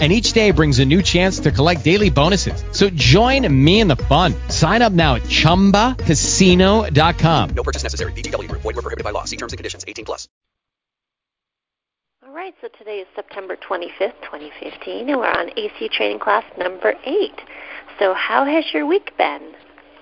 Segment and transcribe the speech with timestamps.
[0.00, 2.64] and each day brings a new chance to collect daily bonuses.
[2.72, 4.32] So join me in the fun.
[4.48, 7.50] Sign up now at ChumbaCasino.com.
[7.50, 8.12] No purchase necessary.
[8.12, 8.50] VGW.
[8.52, 9.24] Void were prohibited by law.
[9.24, 9.84] See terms and conditions.
[9.86, 10.26] 18 plus.
[12.26, 16.94] All right, so today is September 25th, 2015, and we're on AC training class number
[17.04, 17.32] 8.
[17.98, 19.54] So how has your week been?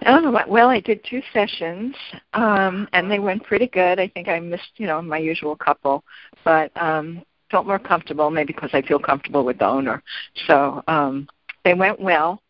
[0.06, 1.97] Oh, well, I did two sessions,
[2.34, 3.98] um, and they went pretty good.
[3.98, 6.05] I think I missed, you know, my usual couple,
[6.45, 10.02] but um, felt more comfortable, maybe because I feel comfortable with the owner.
[10.47, 11.29] So um,
[11.65, 12.43] they went well.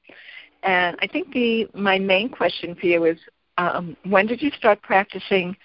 [0.62, 3.18] And I think the my main question for you is
[3.58, 5.56] um, when did you start practicing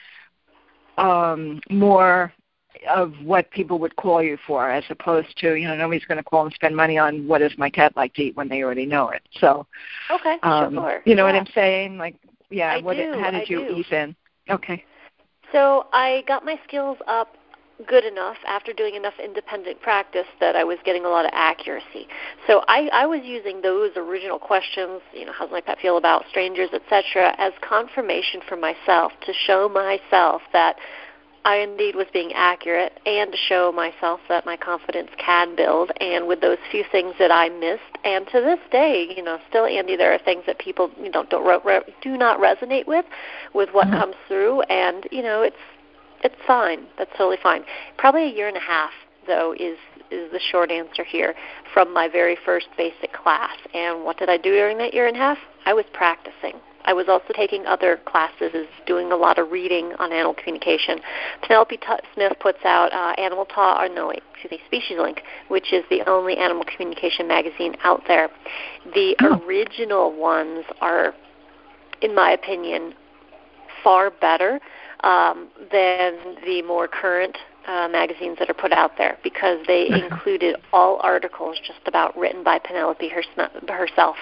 [0.97, 2.31] um, more
[2.89, 6.23] of what people would call you for, as opposed to you know nobody's going to
[6.23, 8.85] call and spend money on what does my cat like to eat when they already
[8.85, 9.21] know it.
[9.39, 9.65] So
[10.11, 11.01] okay, um, sure.
[11.05, 11.33] You know yeah.
[11.33, 11.97] what I'm saying?
[11.97, 12.15] Like
[12.49, 13.75] yeah, I what do, how did I you do.
[13.75, 14.15] ease in?
[14.49, 14.83] Okay.
[15.51, 17.35] So I got my skills up
[17.87, 22.07] good enough after doing enough independent practice that I was getting a lot of accuracy.
[22.47, 26.25] So I, I was using those original questions, you know, how's my pet feel about
[26.29, 30.75] strangers, etc., as confirmation for myself to show myself that
[31.45, 35.91] I indeed was being accurate and to show myself that my confidence can build.
[35.99, 39.65] And with those few things that I missed, and to this day, you know, still
[39.65, 43.05] Andy, there are things that people you know don't re- do not resonate with,
[43.53, 43.99] with what Mhm.
[43.99, 45.57] comes through, and you know, it's
[46.23, 46.85] it's fine.
[46.97, 47.63] That's totally fine.
[47.97, 48.91] Probably a year and a half
[49.27, 49.77] though is
[50.11, 51.33] is the short answer here
[51.73, 53.57] from my very first basic class.
[53.73, 55.37] And what did I do during that year and a half?
[55.65, 56.59] I was practicing.
[56.85, 60.99] I was also taking other classes, doing a lot of reading on animal communication.
[61.41, 65.21] Penelope T- Smith puts out uh, Animal Talk, or no, wait, excuse me, Species Link,
[65.47, 68.29] which is the only animal communication magazine out there.
[68.93, 69.41] The Oh.
[69.47, 71.13] original ones are,
[72.01, 72.93] in my opinion,
[73.81, 74.59] far better
[75.03, 77.37] um, than the more current
[77.67, 80.03] uh, magazines that are put out there because they Mhm.
[80.03, 84.17] included all articles just about written by Penelope hers- herself,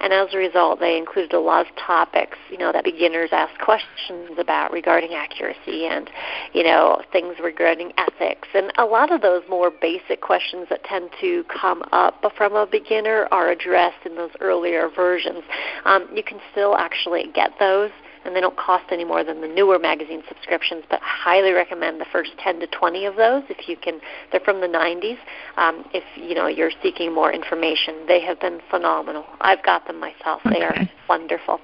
[0.00, 3.58] and as a result, they included a lot of topics you know that beginners ask
[3.60, 6.10] questions about regarding accuracy and
[6.52, 11.10] you know things regarding ethics, and a lot of those more basic questions that tend
[11.20, 15.42] to come up from a beginner are addressed in those earlier versions.
[15.86, 17.90] Um, you can still actually get those
[18.24, 20.84] and they don't cost any more than the newer magazine subscriptions.
[20.88, 24.00] But I highly recommend the first 10 to 20 of those if you can.
[24.30, 25.18] They're from the 90s.
[25.56, 29.24] Um, if you know you're seeking more information, they have been phenomenal.
[29.40, 30.40] I've got them myself.
[30.44, 30.76] They are
[31.08, 31.60] wonderful.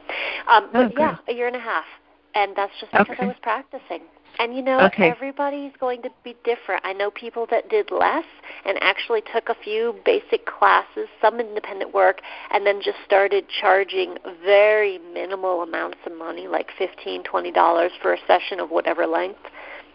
[0.50, 1.84] Um, but Oh, yeah, a year and a half,
[2.34, 3.22] and that's just because Okay.
[3.22, 4.02] I was practicing.
[4.38, 5.08] And you know, Okay.
[5.10, 6.84] everybody's going to be different.
[6.84, 8.24] I know people that did less
[8.64, 12.20] and actually took a few basic classes, some independent work,
[12.52, 18.12] and then just started charging very minimal amounts of money, like fifteen, twenty dollars for
[18.12, 19.40] a session of whatever length,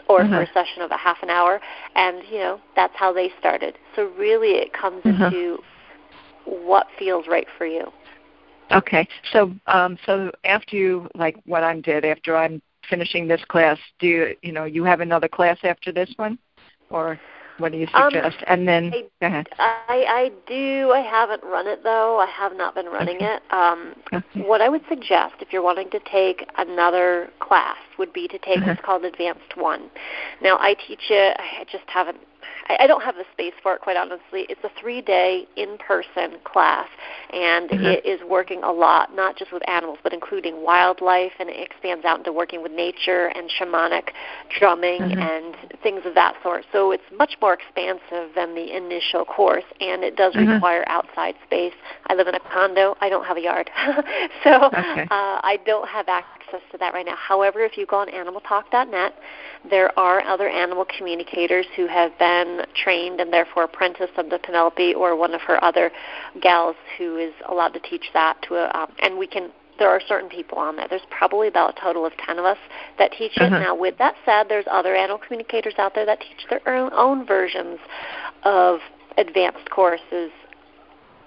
[0.10, 0.42] or for Uh-huh.
[0.42, 1.62] a session of a half an hour.
[1.96, 3.78] And you know, that's how they started.
[3.96, 5.26] So really, it comes Uh-huh.
[5.26, 5.64] into
[6.46, 7.92] what feels right for you.
[8.72, 9.08] Okay.
[9.32, 14.08] So um so after you like what I did after I'm finishing this class, do
[14.08, 16.38] you you know, you have another class after this one?
[16.90, 17.20] Or
[17.58, 18.38] what do you Um, suggest?
[18.48, 19.48] and then I- go ahead.
[19.60, 20.92] I, I do.
[20.94, 22.20] I haven't run it though.
[22.20, 23.36] I have not been running Okay.
[23.36, 23.44] it.
[23.52, 24.42] Um, Okay.
[24.46, 28.58] what I would suggest if you're wanting to take another class would be to take
[28.60, 28.68] Uh-huh.
[28.70, 29.90] what's called Advanced One.
[30.42, 31.38] Now I teach it.
[31.40, 32.18] I just haven't.
[32.68, 34.46] I, I don't have the space for it, quite honestly.
[34.50, 36.88] It's a three-day in-person class,
[37.34, 37.88] and Uh-huh.
[37.94, 42.04] it is working a lot, not just with animals, but including wildlife, and it expands
[42.06, 44.10] out into working with nature and shamanic
[44.60, 45.22] drumming Uh-huh.
[45.22, 46.66] and things of that sort.
[46.72, 50.54] So it's much more expansive than the initial course, and it does Uh-huh.
[50.54, 51.74] require outside space.
[52.08, 52.96] I live in a condo.
[53.02, 53.70] I don't have a yard,
[54.44, 55.06] so Okay.
[55.10, 57.16] uh, I don't have access to that right now.
[57.16, 59.14] However, if you go on animaltalk.net,
[59.70, 65.16] there are other animal communicators who have been trained and therefore apprenticed under Penelope or
[65.16, 65.92] one of her other
[66.42, 70.02] gals who is allowed to teach that to a, um, and we can there are
[70.08, 70.88] certain people on there.
[70.88, 72.60] There's probably about a total of 10 of us
[73.00, 73.42] that teach it.
[73.42, 73.60] Uh-huh.
[73.60, 77.26] Now, with that said, there's other animal communicators out there that teach their own, own
[77.26, 77.80] versions
[78.44, 78.80] of
[79.18, 80.32] advanced courses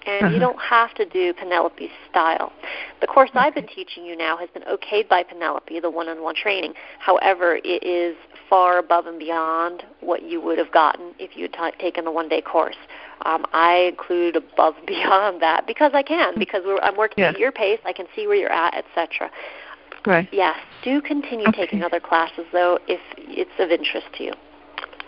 [0.07, 0.39] and you Uh-huh.
[0.39, 2.53] don't have to do Penelope's style.
[3.01, 6.73] The course I've been teaching you now has been okayed by Penelope, the one-on-one training.
[6.99, 8.15] However, it is
[8.49, 12.11] far above and beyond what you would have gotten if you had t- taken the
[12.11, 12.77] one-day course.
[13.23, 17.31] Um, I include above and beyond that because I can, because we're, I'm working Yeah.
[17.31, 17.79] at your pace.
[17.85, 19.29] I can see where you're at, etc.
[20.03, 20.29] Good.
[20.31, 20.57] Yes.
[20.83, 21.63] Do continue Okay.
[21.65, 24.33] taking other classes though if it's of interest to you.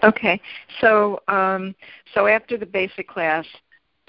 [0.04, 0.42] Okay.
[0.82, 1.76] So um,
[2.14, 3.46] so after the basic class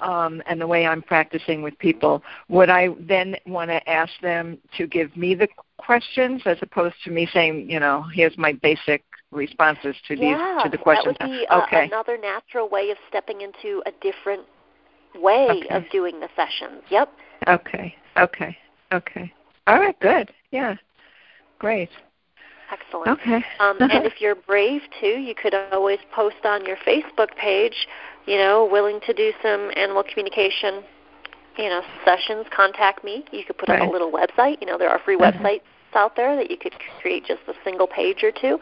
[0.02, 4.58] um, and the way I'm practicing with people, would I then want to ask them
[4.76, 5.49] to give me the
[5.79, 10.64] questions as opposed to me saying, you know, here's my basic responses to yeah, these
[10.64, 11.17] to the questions?
[11.20, 11.85] that would be uh, okay.
[11.85, 14.43] another natural way of stepping into a different
[15.14, 15.69] way Okay.
[15.75, 16.82] of doing the sessions.
[16.91, 17.11] Yep.
[17.49, 17.94] Okay.
[18.19, 18.56] Okay.
[18.93, 19.32] Okay.
[19.67, 19.99] All right.
[20.00, 20.32] Good.
[20.50, 20.75] Yeah.
[21.58, 21.91] Great.
[22.73, 23.20] Excellent.
[23.20, 23.44] Okay.
[23.58, 27.87] Um, and if you're brave too, you could always post on your Facebook page,
[28.26, 30.82] you know, willing to do some animal communication,
[31.58, 32.46] you know, sessions.
[32.55, 33.25] Contact me.
[33.32, 33.82] You could put Right.
[33.82, 34.61] a little website.
[34.61, 35.31] You know, there are free Uh-huh.
[35.32, 35.62] websites
[35.94, 38.61] out there that you could create just a single page or two,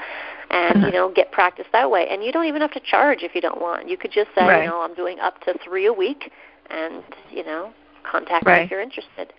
[0.50, 0.86] and Uh-huh.
[0.86, 2.08] you know, get practice that way.
[2.08, 3.88] And you don't even have to charge if you don't want.
[3.88, 4.62] You could just say, Right.
[4.62, 6.32] you know, I'm doing up to three a week,
[6.70, 7.72] and you know,
[8.02, 9.32] contact me if you're interested.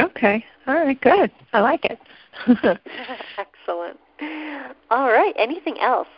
[0.00, 0.44] okay.
[0.66, 0.98] All right.
[1.00, 1.30] Good.
[1.52, 1.98] I like it.
[3.38, 3.98] Excellent.
[4.90, 5.34] All right.
[5.36, 6.08] Anything else?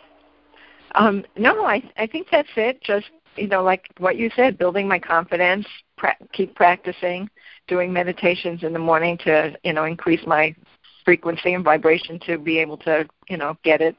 [0.95, 2.81] Um, no, I I think that's it.
[2.81, 5.65] Just you know, like what you said, building my confidence,
[5.97, 7.29] pra- keep practicing,
[7.67, 10.55] doing meditations in the morning to you know increase my
[11.03, 13.95] frequency and vibration to be able to you know get it,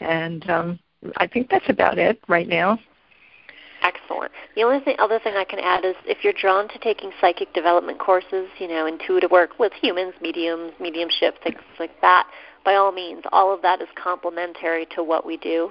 [0.00, 0.78] and um,
[1.16, 2.78] I think that's about it right now.
[3.82, 4.32] Excellent.
[4.56, 7.52] The only thing, other thing I can add is if you're drawn to taking psychic
[7.52, 12.26] development courses, you know, intuitive work with humans, mediums, mediumship, things like that,
[12.64, 15.70] by all means, all of that is complementary to what we do.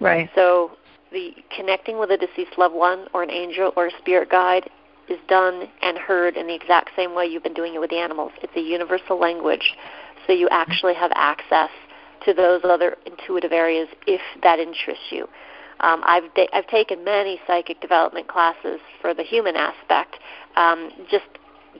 [0.00, 0.30] Right.
[0.34, 0.72] So
[1.12, 4.70] the connecting with a deceased loved one or an angel or a spirit guide
[5.08, 7.98] is done and heard in the exact same way you've been doing it with the
[7.98, 8.32] animals.
[8.42, 9.74] It's a universal language,
[10.26, 11.70] so you actually have access
[12.24, 15.28] to those other intuitive areas if that interests you.
[15.80, 20.16] Um, I've da- I've taken many psychic development classes for the human aspect,
[20.56, 21.24] um, just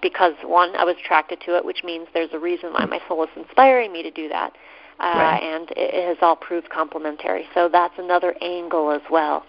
[0.00, 3.22] because one I was attracted to it, which means there's a reason why my soul
[3.24, 4.54] is inspiring me to do that,
[5.00, 5.42] uh, Right.
[5.42, 7.46] and it, it has all proved complementary.
[7.54, 9.44] So that's another angle as well.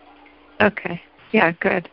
[0.61, 1.01] Okay.
[1.31, 1.51] Yeah.
[1.59, 1.89] Good.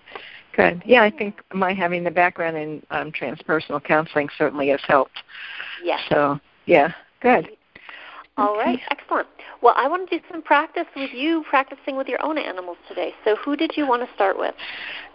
[0.56, 0.82] Good.
[0.84, 5.22] Yeah, I think my having the background in um, transpersonal counseling certainly has helped.
[5.84, 6.00] Yes.
[6.08, 6.92] So yeah.
[7.20, 7.48] Good.
[8.36, 8.58] All Okay.
[8.58, 9.26] right, excellent.
[9.62, 13.12] Well, I want to do some practice with you, practicing with your own animals today.
[13.24, 14.54] So, who did you want to start with?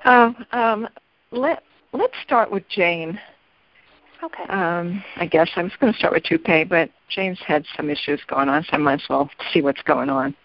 [0.04, 0.90] Um, um,
[1.32, 1.64] let
[1.94, 3.20] Let's start with Jane.
[4.24, 4.44] Okay.
[4.50, 8.22] Um, I guess I was going to start with Toupee, but Jane's had some issues
[8.28, 10.36] going on, so I might as well see what's going on.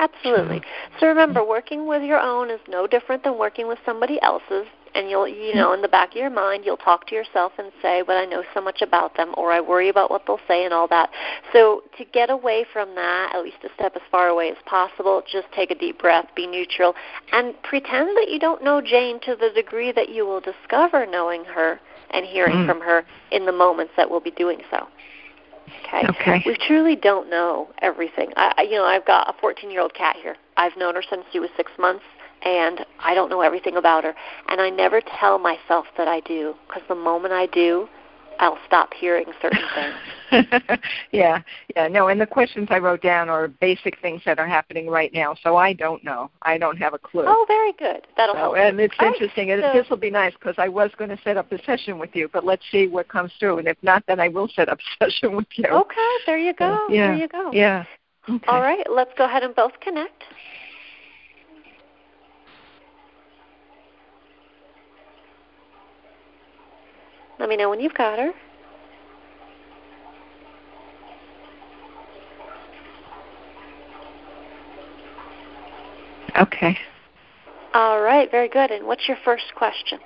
[0.00, 0.60] Absolutely.
[0.98, 4.66] So remember, working with your own is no different than working with somebody else's.
[4.94, 7.72] And you'll, you know, in the back of your mind, you'll talk to yourself and
[7.80, 10.66] say, "But I know so much about them," or "I worry about what they'll say,"
[10.66, 11.08] and all that.
[11.52, 15.22] So to get away from that, at least a step as far away as possible,
[15.26, 16.94] just take a deep breath, be neutral,
[17.32, 21.44] and pretend that you don't know Jane to the degree that you will discover knowing
[21.44, 21.80] her
[22.12, 22.66] and hearing Mm.
[22.66, 24.86] from her in the moments that we'll be doing so.
[25.84, 26.06] Okay.
[26.08, 26.42] Okay.
[26.44, 28.32] We truly don't know everything.
[28.36, 30.36] I, you know, I've got a 14-year-old cat here.
[30.56, 32.04] I've known her since she was six months,
[32.42, 34.14] and I don't know everything about her.
[34.48, 37.88] And I never tell myself that I do, because the moment I do,
[38.38, 40.46] I'll stop hearing certain things.
[41.12, 41.42] yeah,
[41.76, 41.88] yeah.
[41.88, 45.34] No, and the questions I wrote down are basic things that are happening right now,
[45.42, 46.30] so I don't know.
[46.42, 47.24] I don't have a clue.
[47.26, 48.06] Oh, very good.
[48.16, 48.56] That'll So, help.
[48.56, 49.50] and it's All right, interesting.
[49.50, 51.98] and so- this will be nice because I was going to set up a session
[51.98, 53.58] with you, but let's see what comes through.
[53.58, 55.64] And if not, then I will set up a session with you.
[55.68, 56.86] Okay, there you go.
[56.88, 57.50] Yeah, There you go.
[57.52, 57.84] Yeah.
[58.28, 58.46] Okay.
[58.46, 60.22] All right, let's go ahead and both connect.
[67.42, 68.30] Let me know when you've got her.
[76.40, 76.78] Okay.
[77.74, 78.70] All right, very good.
[78.70, 79.98] And what's your first question?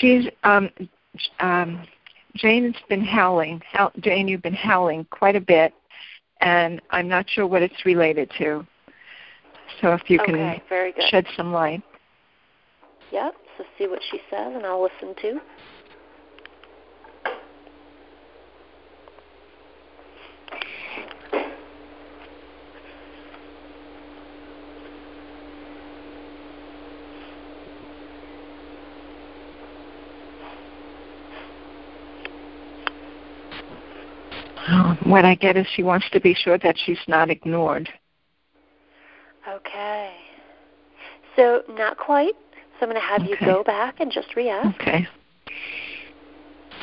[0.00, 0.68] She's um,
[1.38, 1.86] um,
[2.34, 3.62] Jane's been howling.
[3.70, 5.72] How, Jane, you've been howling quite a bit,
[6.40, 8.66] and I'm not sure what it's related to.
[9.80, 11.04] So if you can okay, very good.
[11.08, 11.84] shed some light.
[13.12, 13.36] Yep.
[13.56, 15.40] So see what she says, and I'll listen too.
[35.04, 37.88] What I get is she wants to be sure that she's not ignored.
[39.48, 40.12] Okay.
[41.36, 42.34] So not quite.
[42.78, 44.74] So I'm going to have you go back and just re-ask.
[44.80, 45.06] Okay.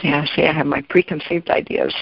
[0.04, 1.94] Yeah, see, I have my preconceived ideas.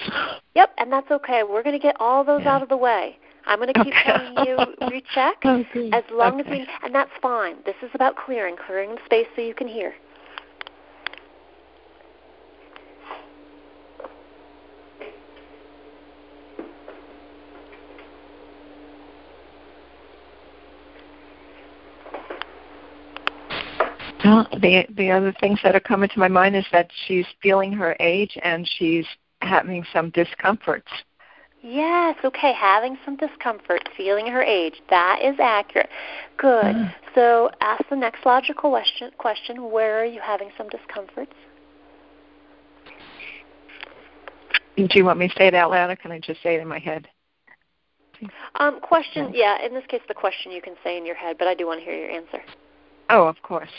[0.55, 1.43] Yep, and that's okay.
[1.43, 2.55] We're going to get all those Yeah.
[2.55, 3.17] out of the way.
[3.46, 4.03] I'm going to keep Okay.
[4.03, 5.93] telling you recheck Oh, good.
[5.93, 6.50] as long Okay.
[6.62, 7.55] as we, and that's fine.
[7.65, 9.93] This is about clearing, clearing the space so you can hear.
[24.30, 27.72] Well, the the other things that are coming to my mind is that she's feeling
[27.74, 29.06] her age and she's
[29.42, 30.92] having some discomforts.
[31.64, 34.76] Yes, okay, having some discomfort, feeling her age.
[34.92, 35.90] That is accurate.
[36.38, 36.76] Good.
[36.76, 36.94] Mm.
[37.16, 41.34] So ask the next logical question, question where are you having some discomforts?
[44.78, 46.62] Do you want me to say it out loud or can I just say it
[46.62, 47.08] in my head?
[48.60, 51.48] Um, question, yeah, in this case, the question you can say in your head, but
[51.48, 52.42] I do want to hear your answer.
[53.10, 53.70] Oh, of course.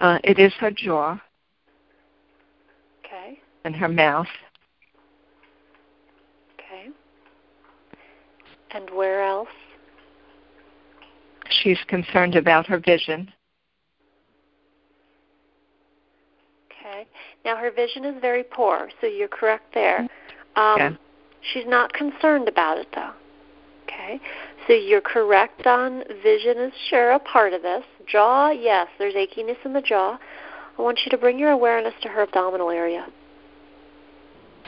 [0.00, 1.18] Uh, it is her jaw
[3.04, 4.26] Okay, and her mouth.
[6.54, 6.88] okay.
[8.72, 9.48] And where else?
[11.62, 13.32] She's concerned about her vision.
[16.70, 17.06] Okay.
[17.44, 20.00] Now her vision is very poor, so you're correct there.
[20.56, 20.92] Um, Yeah.
[21.52, 23.12] She's not concerned about it though.
[23.84, 24.20] Okay.
[24.66, 27.84] So you're correct on vision is sure a part of this.
[28.06, 30.18] Jaw, yes, there's achiness in the jaw.
[30.78, 33.06] I want you to bring your awareness to her abdominal area.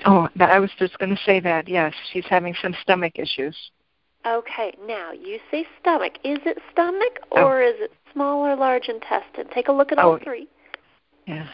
[0.07, 1.69] Oh, that, I was just going to say that.
[1.69, 3.57] Yes, she's having some stomach issues.
[4.27, 6.15] Okay, now you say stomach.
[6.25, 7.45] Is it stomach Oh.
[7.45, 9.47] or is it small or large intestine?
[9.55, 10.19] Take a look at all Oh.
[10.19, 10.49] three.
[11.27, 11.47] Yeah.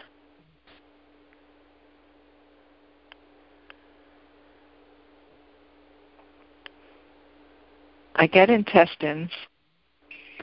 [8.16, 9.30] I get intestines.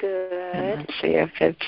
[0.01, 0.79] Good.
[0.79, 1.65] let's see if it's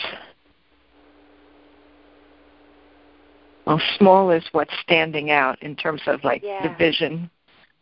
[3.66, 6.68] well, small is what's standing out in terms of like Yeah.
[6.68, 7.30] the vision.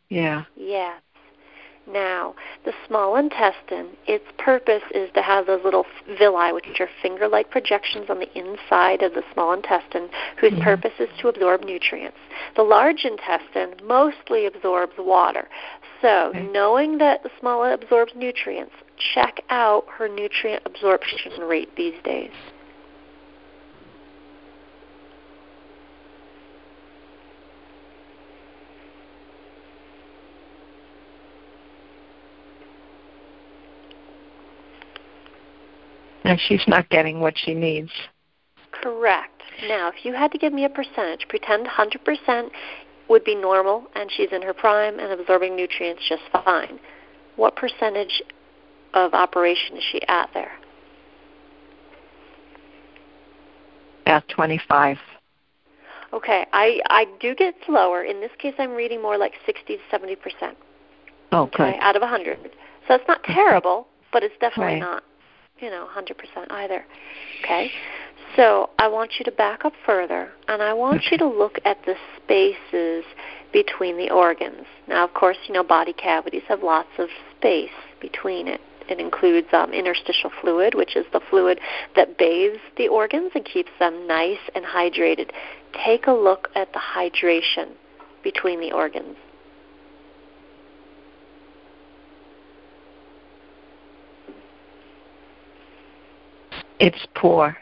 [0.10, 0.44] Yeah.
[0.56, 1.02] Yes.
[1.88, 7.28] Now, the small intestine, its purpose is to have those little villi, which are finger
[7.28, 10.62] like projections on the inside of the small intestine, whose Mhm.
[10.62, 12.20] purpose is to absorb nutrients.
[12.56, 15.50] The large intestine mostly absorbs water.
[16.02, 16.44] So, Okay.
[16.44, 18.76] knowing that the small absorbs nutrients,
[19.14, 22.32] check out her nutrient absorption rate these days.
[36.24, 37.92] And she's not getting what she needs.
[38.72, 39.42] Correct.
[39.68, 42.50] Now, if you had to give me a percentage, pretend 100%
[43.10, 46.80] would be normal and she's in her prime and absorbing nutrients just fine.
[47.36, 48.22] What percentage
[48.94, 50.52] of operation is she at there?
[54.28, 54.98] Twenty five.
[56.14, 58.04] Okay, I I do get slower.
[58.04, 60.58] In this case, I'm reading more like 60 to 70 percent.
[61.32, 62.38] Oh Okay, out of 100.
[62.88, 64.80] So it's not terrible, but it's definitely Right.
[64.80, 65.04] not,
[65.60, 66.86] you know, 100 percent either.
[67.44, 67.72] Okay,
[68.36, 71.78] so I want you to back up further, and I want you to look at
[71.86, 73.06] the spaces
[73.54, 74.66] between the organs.
[74.88, 77.08] Now, of course, you know, body cavities have lots of
[77.38, 77.70] space
[78.02, 78.60] between it.
[78.92, 81.62] It includes um, interstitial fluid, which is the fluid
[81.96, 85.32] that bathes the organs and keeps them nice and hydrated.
[85.86, 87.70] Take a look at the hydration
[88.22, 89.16] between the organs.
[96.80, 97.56] It's poor.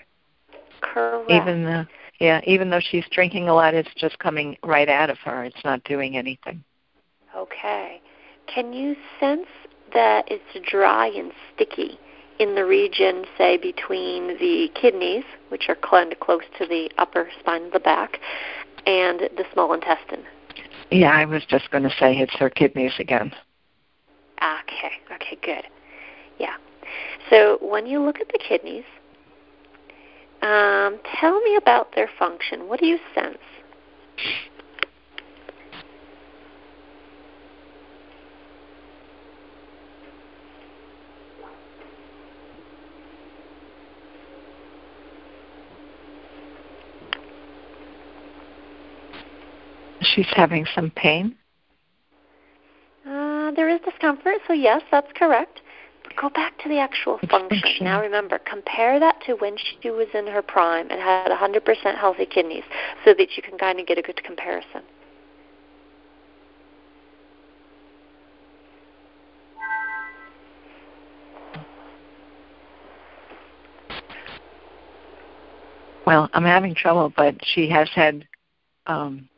[0.82, 1.30] Correct.
[1.30, 1.86] Even though
[2.20, 5.44] yeah, even though she's drinking a lot, it's just coming right out of her.
[5.46, 6.64] It's not doing anything.
[7.36, 8.02] Okay.
[8.54, 9.48] Can you sense
[9.94, 12.00] that it's dry and sticky
[12.40, 17.74] in the region, say, between the kidneys, which are close to the upper spine of
[17.74, 18.20] the back,
[18.86, 20.24] and the small intestine?
[20.90, 23.34] Yeah, I was just going to say it's her kidneys again.
[24.38, 24.92] Okay.
[25.14, 25.66] Okay, good.
[26.40, 26.56] Yeah.
[27.30, 28.86] So when you look at the kidneys,
[30.42, 32.70] um, tell me about their function.
[32.70, 33.38] What do you sense?
[50.14, 51.36] She's having some pain.
[53.06, 55.62] Uh, there is discomfort, so yes, that's correct.
[56.04, 57.62] But go back to the actual function.
[57.62, 57.86] function.
[57.86, 62.26] Now remember, compare that to when she was in her prime and had 100% healthy
[62.26, 62.64] kidneys
[63.06, 64.82] so that you can kind of get a good comparison.
[76.06, 78.28] Well, I'm having trouble, but she has had
[78.88, 79.30] um,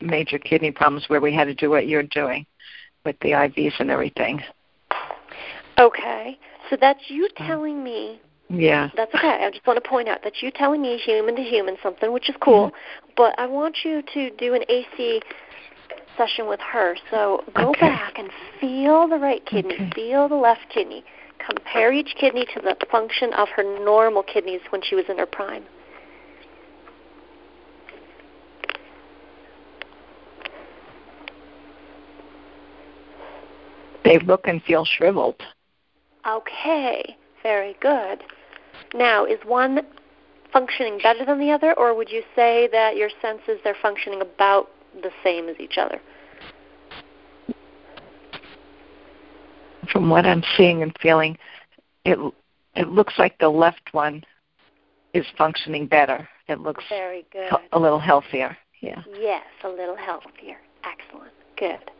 [0.00, 2.46] major kidney problems where we had to do what you're doing
[3.04, 4.40] with the IVs and everything.
[5.78, 6.38] Okay,
[6.70, 7.46] so that's you uh-huh.
[7.46, 8.90] telling me Yeah.
[8.94, 9.44] That's okay.
[9.46, 12.28] I just want to point out that you telling me human to human something, which
[12.28, 13.12] is cool, mm-hmm.
[13.16, 15.22] but I want you to do an AC
[16.18, 16.96] session with her.
[17.10, 17.88] So go Okay.
[17.88, 19.90] back and feel the right kidney, Okay.
[19.94, 21.02] feel the left kidney.
[21.38, 25.26] Compare each kidney to the function of her normal kidneys when she was in her
[25.26, 25.64] prime.
[34.12, 35.40] They look and feel shriveled.
[36.28, 38.22] Okay, very good.
[38.92, 39.80] Now, is one
[40.52, 44.68] functioning better than the other, or would you say that your senses they're functioning about
[45.02, 45.98] the same as each other?
[49.90, 51.38] From what I'm seeing and feeling,
[52.04, 52.18] it
[52.76, 54.24] it looks like the left one
[55.14, 56.28] is functioning better.
[56.48, 57.50] It looks Very good.
[57.72, 58.58] a little healthier.
[58.82, 59.02] Yeah.
[59.18, 60.58] Yes, a little healthier.
[60.84, 61.32] Excellent.
[61.56, 61.91] Good.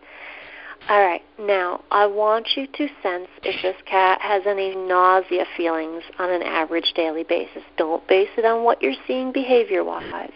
[0.89, 1.23] All right.
[1.39, 6.43] Now, I want you to sense if this cat has any nausea feelings on an
[6.43, 7.63] average daily basis.
[7.77, 10.31] Don't base it on what you're seeing behavior wise.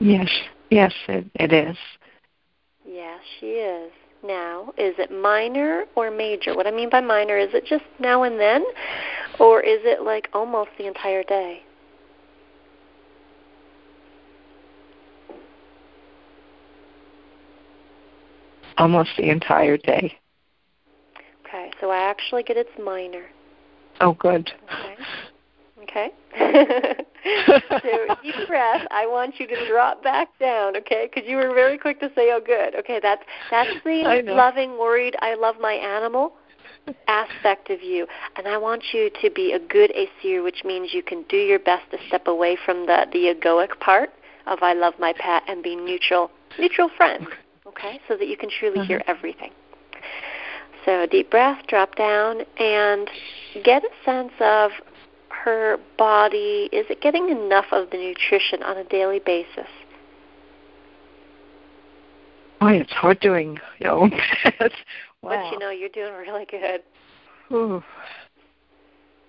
[0.00, 0.28] Yes.
[0.70, 1.76] Yes, it, it is.
[2.86, 3.92] Yes, she is.
[4.24, 6.56] Now, is it minor or major?
[6.56, 8.64] What I mean by minor, is it just now and then?
[9.38, 11.62] Or is it like almost the entire day?
[18.78, 20.18] Almost the entire day.
[21.46, 23.26] Okay, so I actually get it's minor.
[24.00, 24.50] Oh, good.
[24.64, 24.96] Okay.
[25.84, 26.10] Okay.
[27.82, 28.86] so deep breath.
[28.90, 31.08] I want you to drop back down, okay?
[31.12, 35.14] Because you were very quick to say, "Oh, good." Okay, that's that's the loving, worried.
[35.20, 36.34] I love my animal
[37.08, 41.02] aspect of you, and I want you to be a good ACer, which means you
[41.02, 44.10] can do your best to step away from the the egoic part
[44.46, 47.26] of "I love my pet" and be neutral, neutral friend.
[47.66, 49.14] Okay, so that you can truly hear uh-huh.
[49.16, 49.50] everything.
[50.84, 53.08] So deep breath, drop down, and
[53.64, 54.70] get a sense of
[55.44, 56.68] her body.
[56.72, 59.68] Is it getting enough of the nutrition on a daily basis?
[62.60, 64.10] Boy, it's hard doing your own.
[64.10, 64.70] Wow.
[65.22, 66.82] But you know, you're doing really good.
[67.50, 67.82] Ooh.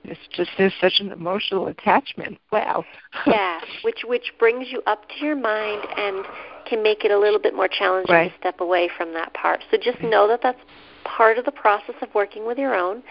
[0.04, 2.38] It's just there's such an emotional attachment.
[2.52, 2.84] Wow.
[3.26, 6.26] Yeah, which which brings you up to your mind and
[6.70, 8.32] can make it a little bit more challenging Right.
[8.32, 9.62] to step away from that part.
[9.72, 10.60] So just know that that's
[11.06, 13.04] part of the process of working with your own.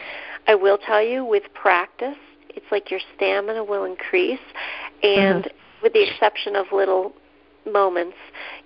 [0.47, 2.19] I will tell you, with practice,
[2.57, 4.41] it's like your stamina will increase,
[5.03, 5.51] and
[5.83, 7.13] with the exception of little
[7.71, 8.17] moments,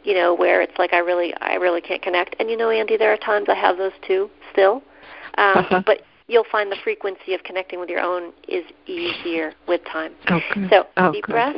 [0.04, 2.36] you know, where it's like I really I really can't connect.
[2.38, 4.82] And you know, Andy, there are times I have those too still.
[5.36, 5.82] Um, Uh-huh.
[5.86, 10.12] But you'll find the frequency of connecting with your own is easier with time.
[10.28, 10.70] Oh, good.
[10.70, 11.32] So oh, deep good.
[11.32, 11.56] breath.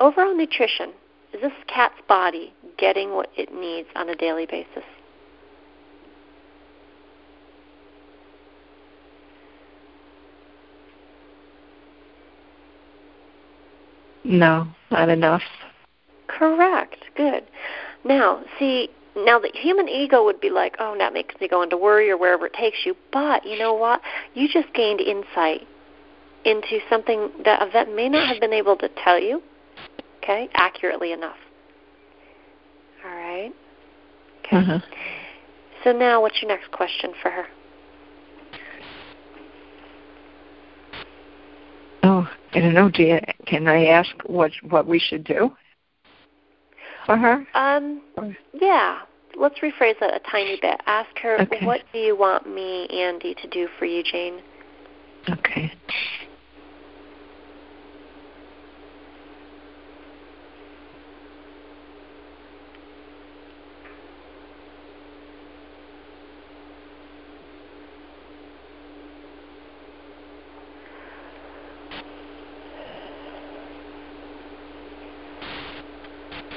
[0.00, 0.92] Overall nutrition.
[1.32, 4.84] Is this cat's body getting what it needs on a daily basis?
[14.24, 15.42] No, not enough.
[16.26, 16.96] Correct.
[17.16, 17.44] Good.
[18.04, 21.76] Now, see, now the human ego would be like, oh, that makes me go into
[21.76, 22.96] worry or wherever it takes you.
[23.12, 24.00] But you know what?
[24.34, 25.66] You just gained insight
[26.44, 29.42] into something that a vet may not have been able to tell you,
[30.22, 31.36] okay, accurately enough.
[33.04, 33.52] All right.
[34.46, 34.56] Okay.
[34.56, 34.78] Uh-huh.
[35.84, 37.46] So now, what's your next question for her?
[42.02, 42.88] Oh, I don't know.
[42.88, 45.52] Do can I ask what what we should do
[47.06, 47.46] for her?
[47.54, 48.02] Um,
[48.52, 49.00] yeah.
[49.36, 50.80] Let's rephrase that a tiny bit.
[50.86, 51.66] Ask her, Okay.
[51.66, 54.40] what do you want me, Andy, to do for you, Jane?
[55.28, 55.72] Okay.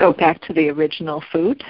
[0.08, 1.62] Go back to the original food.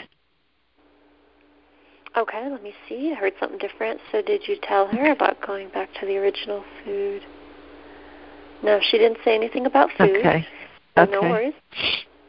[2.16, 3.12] Okay, let me see.
[3.12, 4.00] I heard something different.
[4.12, 7.24] So, did you tell her about going back to the original food?
[8.62, 10.18] No, she didn't say anything about food.
[10.18, 10.46] Okay.
[10.96, 11.12] So okay.
[11.12, 11.56] no worries.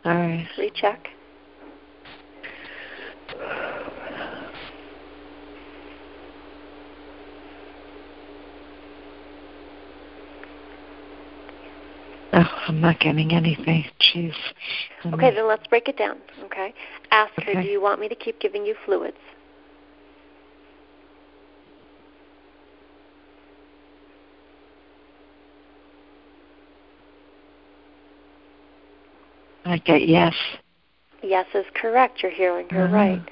[0.06, 0.48] All right.
[0.56, 1.08] Recheck.
[12.32, 13.86] Oh, I'm not getting anything.
[13.98, 14.34] Jeez.
[15.06, 16.18] Okay, then let's break it down.
[16.44, 16.74] Okay.
[17.10, 19.16] Ask her, do you want me to keep giving you fluids?
[29.64, 30.34] I get yes.
[31.22, 32.22] Yes is correct.
[32.22, 32.94] You're hearing her Uh-huh.
[32.94, 33.22] right.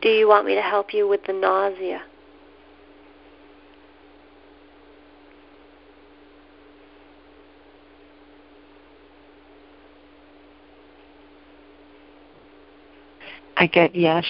[0.00, 2.02] Do you want me to help you with the nausea?
[13.58, 14.24] I get yes.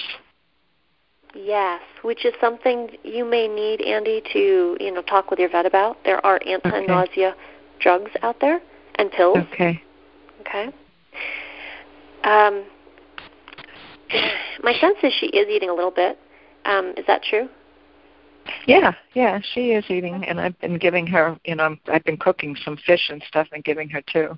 [1.35, 5.65] Yes, which is something you may need, Andy, to you know talk with your vet
[5.65, 6.03] about.
[6.03, 7.39] There are anti-nausea okay.
[7.79, 8.59] drugs out there
[8.95, 9.37] and pills.
[9.53, 9.81] Okay.
[10.41, 10.69] Okay.
[12.23, 12.65] Um,
[14.63, 16.17] my sense is she is eating a little bit.
[16.65, 17.47] Um, is that true?
[18.65, 21.39] Yeah, yeah, she is eating, and I've been giving her.
[21.45, 24.37] You know, I've been cooking some fish and stuff and giving her too.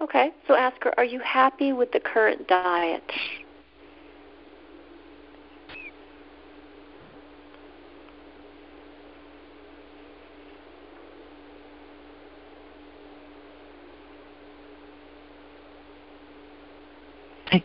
[0.00, 3.02] Okay, so ask her: Are you happy with the current diet?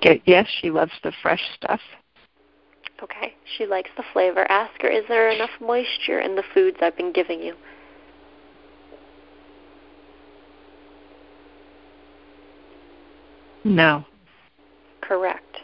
[0.01, 1.81] Yes, she loves the fresh stuff.
[3.01, 4.49] Okay, she likes the flavor.
[4.51, 7.55] Ask her, is there enough moisture in the foods I've been giving you?
[13.63, 14.05] No.
[15.01, 15.57] Correct.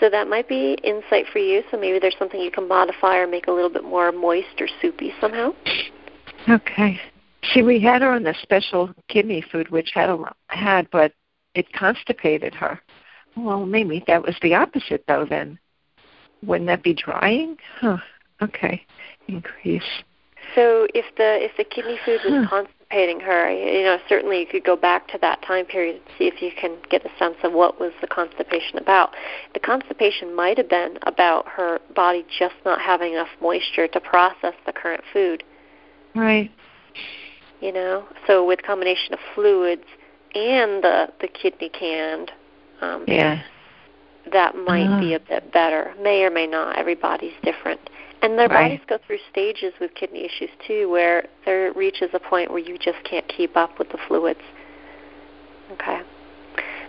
[0.00, 1.62] So that might be insight for you.
[1.70, 4.68] So maybe there's something you can modify or make a little bit more moist or
[4.80, 5.52] soupy somehow.
[6.48, 7.00] Okay.
[7.52, 10.18] See, we had her on the special kidney food, which had a,
[10.48, 11.12] had, but
[11.54, 12.80] it constipated her.
[13.38, 15.24] Well, maybe that was the opposite, though.
[15.24, 15.58] Then,
[16.42, 17.56] wouldn't that be drying?
[17.80, 17.98] Huh.
[18.42, 18.84] Okay.
[19.28, 19.82] Increase.
[20.54, 22.64] So if the if the kidney food was huh.
[22.64, 26.26] constipating her, you know, certainly you could go back to that time period and see
[26.26, 29.14] if you can get a sense of what was the constipation about.
[29.54, 34.54] The constipation might have been about her body just not having enough moisture to process
[34.64, 35.44] the current food.
[36.14, 36.50] Right.
[37.60, 39.84] You know, so with combination of fluids
[40.34, 42.32] and the the kidney canned,
[42.80, 43.42] um, yeah.
[44.32, 45.00] That might uh-huh.
[45.00, 45.94] be a bit better.
[46.02, 46.76] May or may not.
[46.76, 47.80] Everybody's different.
[48.20, 48.70] And their right.
[48.70, 52.76] bodies go through stages with kidney issues too, where there reaches a point where you
[52.76, 54.40] just can't keep up with the fluids.
[55.72, 56.00] Okay.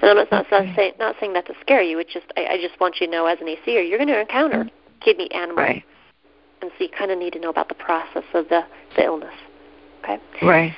[0.01, 0.65] And I'm not, okay.
[0.65, 1.99] not, saying, not saying that to scare you.
[1.99, 4.19] It's just I, I just want you to know as an ACer, you're going to
[4.19, 4.99] encounter mm-hmm.
[5.01, 5.83] kidney animals, right.
[6.61, 8.61] and so you kind of need to know about the process of the
[8.95, 9.33] the illness.
[10.03, 10.17] Okay.
[10.41, 10.73] Right.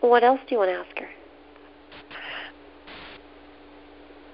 [0.00, 1.08] What else do you want to ask her?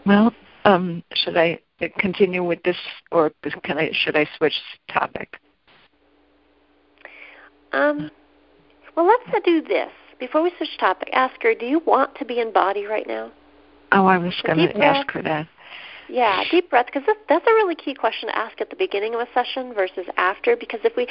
[0.05, 0.33] Well,
[0.65, 1.61] um, should I
[1.99, 2.77] continue with this,
[3.11, 3.33] or
[3.65, 3.91] can I?
[3.93, 4.55] Should I switch
[4.93, 5.39] topic?
[7.73, 8.11] Um,
[8.97, 11.09] well, let's do this before we switch topic.
[11.13, 13.33] Ask her, do you want to be in body right now?
[13.93, 15.49] Oh, I was going to ask her that.
[16.09, 19.21] Yeah, deep breath because that's a really key question to ask at the beginning of
[19.21, 20.57] a session versus after.
[20.57, 21.07] Because if we,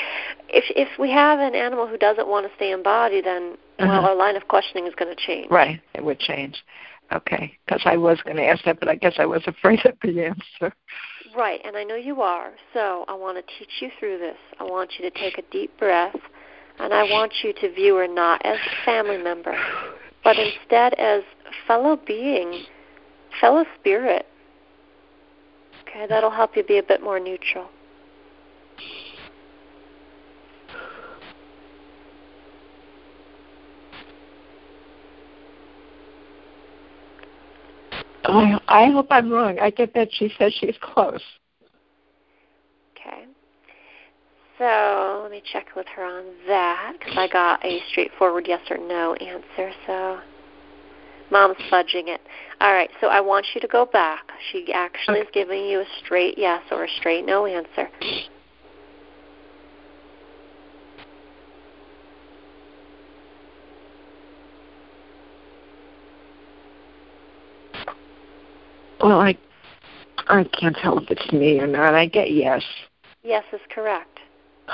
[0.49, 3.89] if if we have an animal who doesn't want to stay in body, then well,
[3.89, 4.09] uh-huh.
[4.09, 5.49] our line of questioning is going to change.
[5.49, 6.63] Right, it would change.
[7.13, 9.95] Okay, because I was going to ask that, but I guess I was afraid of
[10.01, 10.73] the answer.
[11.35, 12.51] Right, and I know you are.
[12.73, 14.37] So I want to teach you through this.
[14.59, 16.15] I want you to take a deep breath,
[16.79, 19.57] and I want you to view her not as a family member,
[20.23, 21.23] but instead as
[21.67, 22.63] fellow being,
[23.39, 24.25] fellow spirit.
[25.81, 27.67] Okay, that'll help you be a bit more neutral.
[38.31, 39.59] I, I hope I'm wrong.
[39.59, 41.21] I get that she says she's close.
[42.91, 43.25] Okay.
[44.57, 48.77] So let me check with her on that because I got a straightforward yes or
[48.77, 49.71] no answer.
[49.87, 50.19] So
[51.31, 52.21] mom's fudging it.
[52.59, 52.89] All right.
[53.01, 54.31] So I want you to go back.
[54.51, 55.27] She actually okay.
[55.27, 57.89] is giving you a straight yes or a straight no answer.
[69.01, 69.37] Well, I
[70.27, 71.93] I can't tell if it's me or not.
[71.95, 72.63] I get yes.
[73.23, 74.19] Yes is correct.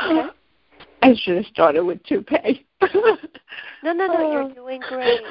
[0.04, 0.30] Okay.
[1.04, 2.66] I should have started with toupee.
[2.82, 4.32] no, no, no.
[4.32, 4.54] You're oh.
[4.54, 5.22] doing great.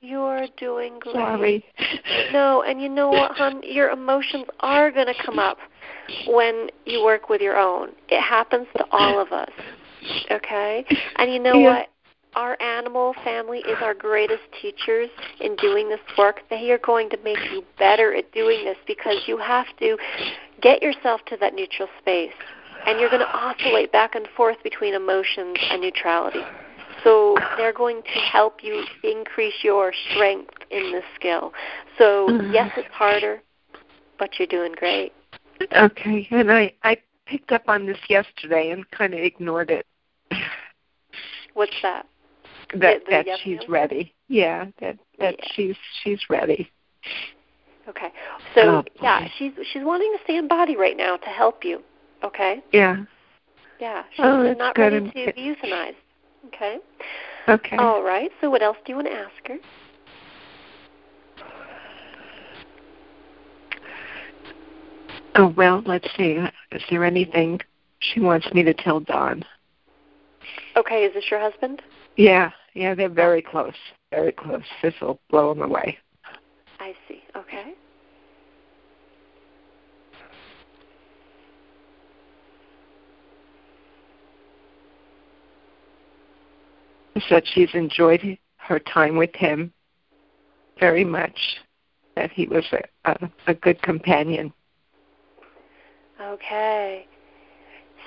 [0.00, 1.14] You're doing great.
[1.14, 1.64] Sorry.
[2.32, 3.62] No, and you know what, hon?
[3.62, 5.58] Your emotions are going to come up
[6.26, 7.90] when you work with your own.
[8.08, 9.50] It happens to all of us.
[10.32, 10.84] Okay?
[11.16, 11.78] And you know yeah.
[11.78, 11.88] what?
[12.34, 16.40] Our animal family is our greatest teachers in doing this work.
[16.50, 19.96] They are going to make you better at doing this because you have to
[20.60, 22.32] get yourself to that neutral space.
[22.86, 26.42] And you're going to oscillate back and forth between emotions and neutrality.
[27.04, 31.52] So they're going to help you increase your strength in this skill.
[31.98, 32.52] So mm-hmm.
[32.52, 33.40] yes, it's harder,
[34.18, 35.12] but you're doing great.
[35.76, 39.86] Okay, and I I picked up on this yesterday and kind of ignored it.
[41.54, 42.06] What's that?
[42.74, 44.14] That that she's ready.
[44.28, 45.48] Yeah, that that yeah.
[45.54, 46.70] she's she's ready.
[47.88, 48.12] Okay.
[48.54, 51.82] So oh, yeah, she's she's wanting to stay in body right now to help you.
[52.24, 52.62] Okay.
[52.72, 53.04] Yeah.
[53.80, 54.04] Yeah.
[54.18, 55.96] Oh, she's oh, not ready to be euthanized.
[56.46, 56.78] Okay.
[57.48, 57.76] Okay.
[57.76, 58.30] All right.
[58.40, 59.56] So what else do you want to ask her?
[65.34, 66.38] Oh, well, let's see.
[66.72, 67.60] Is there anything
[68.00, 69.44] she wants me to tell Don?
[70.76, 71.80] Okay, is this your husband?
[72.16, 73.74] Yeah, yeah, they're very close.
[74.10, 74.62] Very close.
[74.82, 75.98] This will blow them away.
[76.78, 77.22] I see.
[77.36, 77.74] Okay.
[87.28, 89.72] Said she's enjoyed her time with him
[90.80, 91.38] very much.
[92.16, 94.52] That he was a, a, a good companion.
[96.20, 97.06] Okay.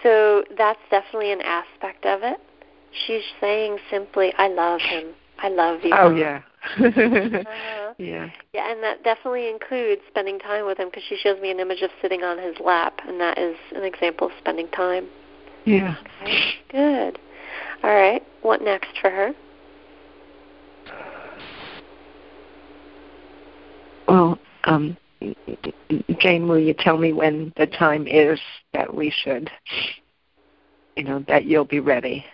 [0.03, 2.39] So that's definitely an aspect of it.
[3.05, 5.13] She's saying simply, I love him.
[5.39, 5.93] I love you.
[5.93, 6.41] Oh, yeah.
[6.77, 7.93] uh-huh.
[7.97, 8.29] Yeah.
[8.53, 11.81] Yeah, and that definitely includes spending time with him because she shows me an image
[11.81, 15.08] of sitting on his lap, and that is an example of spending time.
[15.65, 15.95] Yeah.
[16.21, 17.19] Okay, good.
[17.84, 19.34] All right, what next for her?
[24.08, 24.97] Well, um,
[26.19, 28.39] Jane, will you tell me when the time is
[28.73, 29.49] that we should,
[30.95, 32.25] you know, that you'll be ready?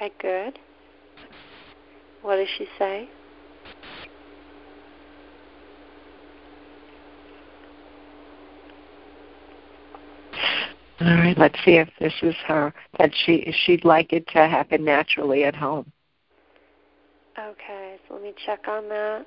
[0.00, 0.58] Okay, good.
[2.22, 3.08] What does she say?
[11.02, 14.84] All right, let's see if this is her that she she'd like it to happen
[14.84, 15.90] naturally at home.
[17.38, 19.26] Okay, so let me check on that.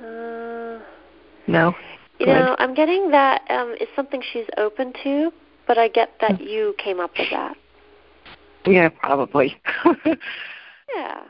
[0.00, 0.82] Uh,
[1.46, 1.74] No.
[2.18, 2.34] you Good.
[2.34, 5.32] know, I'm getting that um, it's something she's open to,
[5.70, 6.42] but I get that hmm.
[6.42, 7.56] you came up with that.
[8.66, 9.56] Yeah, probably.
[10.96, 11.22] Yeah,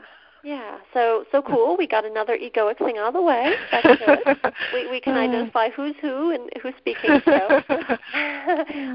[0.43, 0.77] yeah.
[0.91, 1.77] So so cool.
[1.77, 3.53] We got another egoic thing out of the way.
[3.71, 4.53] That's good.
[4.73, 5.19] we we can uh.
[5.19, 7.21] identify who's who and who's speaking.
[7.23, 7.61] So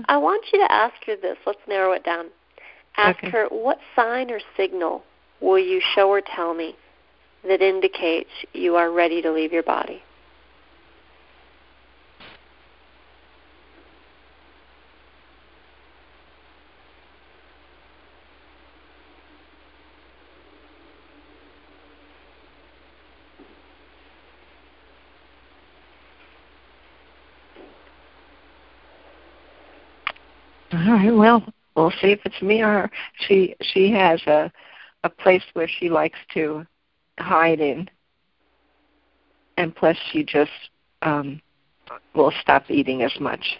[0.09, 1.37] I want you to ask her this.
[1.46, 2.30] Let's narrow it down.
[2.96, 3.30] Ask Okay.
[3.30, 5.04] her what sign or signal
[5.40, 6.74] will you show or tell me
[7.46, 10.02] that indicates you are ready to leave your body.
[30.76, 31.14] All right.
[31.14, 32.90] Well, we'll see if it's me or her.
[33.26, 34.52] She she has a
[35.04, 36.66] a place where she likes to
[37.18, 37.88] hide in,
[39.56, 40.50] and plus she just
[41.02, 41.40] um
[42.14, 43.59] will stop eating as much.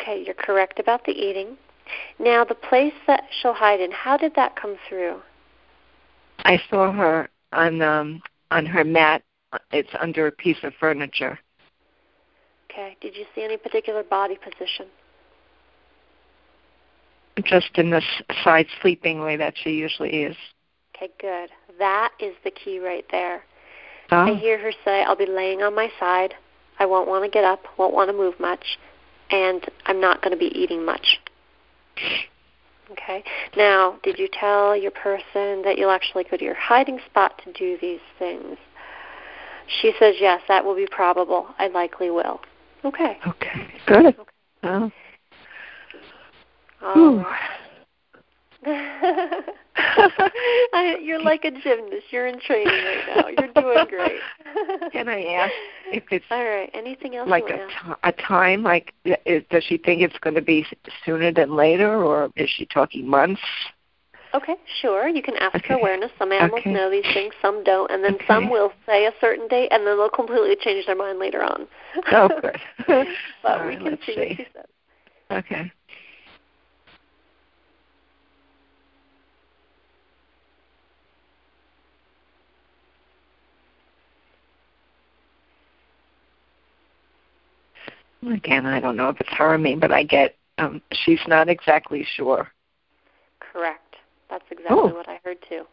[0.00, 1.56] Okay, you're correct about the eating.
[2.18, 5.20] Now, the place that she'll hide in, how did that come through?
[6.40, 9.22] I saw her on um on her mat.
[9.72, 11.38] It's under a piece of furniture.
[12.70, 14.86] Okay, did you see any particular body position?
[17.44, 20.36] Just in the s- side sleeping way that she usually is.
[20.96, 21.50] Okay, good.
[21.78, 23.44] That is the key right there.
[24.10, 24.26] Ah.
[24.26, 26.34] I Oh, hear her say, I'll be laying on my side.
[26.78, 28.78] I won't want to get up, won't want to move much,
[29.30, 31.20] and I'm not going to be eating much.
[32.90, 33.22] Okay.
[33.56, 37.52] Now, did you tell your person that you'll actually go to your hiding spot to
[37.52, 38.56] do these things?
[39.80, 41.48] She says, yes, that will be probable.
[41.58, 42.40] I likely will.
[42.84, 43.18] Okay.
[43.26, 43.66] okay.
[43.86, 44.16] Good.
[44.62, 44.90] Oh.
[46.82, 47.16] Oh.
[47.18, 47.58] Right.
[49.76, 52.06] I, you're like a gymnast.
[52.10, 53.28] You're in training right now.
[53.28, 54.20] You're doing great.
[54.92, 55.52] Can I ask
[55.92, 56.70] if it's All right.
[56.74, 57.86] Anything else like a, want to ask?
[57.86, 58.62] t- a time?
[58.62, 60.66] Like, is, does she think it's going to be
[61.04, 63.40] sooner than later, or is she talking months?
[64.34, 65.08] Okay, sure.
[65.08, 65.68] You can ask Okay.
[65.68, 66.10] for awareness.
[66.18, 66.72] Some animals Okay.
[66.72, 68.26] know these things, some don't, and then Okay.
[68.26, 71.66] some will say a certain date, and then they'll completely change their mind later on.
[72.12, 72.58] Oh, good.
[72.86, 73.06] but
[73.44, 74.66] All we right, can let's see, what she says.
[75.30, 75.72] Okay.
[88.26, 91.48] Again, I don't know if it's her or me, but I get um she's not
[91.48, 92.50] exactly sure.
[93.40, 93.96] Correct.
[94.28, 94.94] That's exactly Oh.
[94.94, 95.66] what I heard too.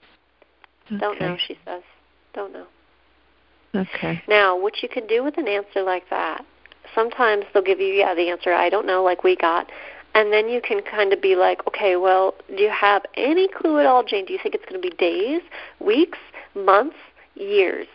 [0.99, 1.81] Don't know, she says.
[2.33, 2.67] Don't know.
[3.75, 4.21] Okay.
[4.27, 6.45] Now, what you can do with an answer like that,
[6.93, 9.69] sometimes they'll give you, yeah, the answer, I don't know, like we got.
[10.13, 13.79] And then you can kind of be like, okay, well, do you have any clue
[13.79, 14.25] at all, Jane?
[14.25, 15.41] Do you think it's going to be days,
[15.79, 16.19] weeks,
[16.55, 16.95] months,
[17.33, 17.87] years?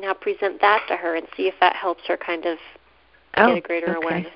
[0.00, 2.58] Now present that to her and see if that helps her kind of
[3.36, 4.06] Oh, get a greater okay.
[4.06, 4.32] awareness.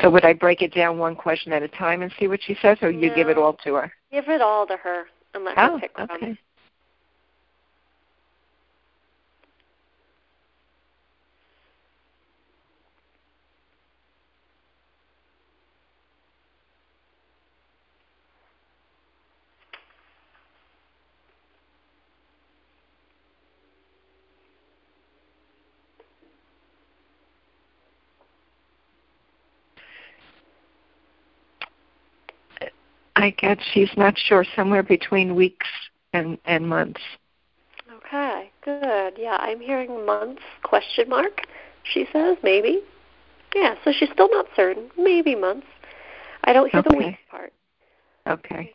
[0.00, 2.56] So would I break it down one question at a time and see what she
[2.60, 3.92] says, or you give it all to her?
[4.10, 6.38] Give it all to her and let Oh, her pick from.
[33.24, 35.66] I get she's not sure, somewhere between weeks
[36.12, 37.00] and and months.
[37.96, 39.14] Okay, good.
[39.16, 41.40] Yeah, I'm hearing months question mark.
[41.84, 42.82] She says maybe.
[43.54, 44.90] Yeah, so she's still not certain.
[44.98, 45.66] Maybe months.
[46.44, 46.90] I don't hear Okay.
[46.90, 47.52] the weeks part.
[48.26, 48.74] Okay.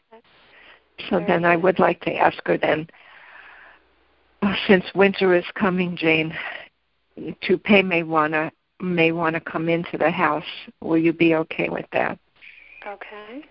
[1.12, 2.90] So then I would like to ask her then,
[4.42, 6.36] uh, since winter is coming, Jane,
[7.42, 10.52] Toupee may wanna may wanna come into the house.
[10.82, 12.18] Will you be okay with that?
[12.88, 13.44] Okay.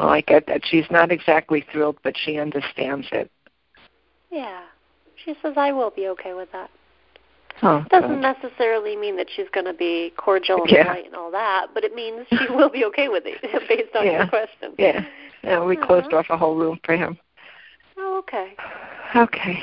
[0.00, 3.30] Well, I get that she's not exactly thrilled, but she understands it.
[4.30, 4.62] Yeah.
[5.22, 6.70] She says I will be okay with that.
[7.62, 8.34] Oh, Doesn't good.
[8.42, 10.84] necessarily mean that she's going to be cordial and Yeah.
[10.84, 14.06] polite and all that, but it means she will be okay with it based on
[14.06, 14.12] Yeah.
[14.20, 14.72] your question.
[14.78, 15.04] Yeah.
[15.42, 16.16] Yeah, we closed Uh-huh.
[16.20, 17.18] off a whole room for him.
[17.98, 18.56] Oh, okay.
[19.14, 19.62] Okay.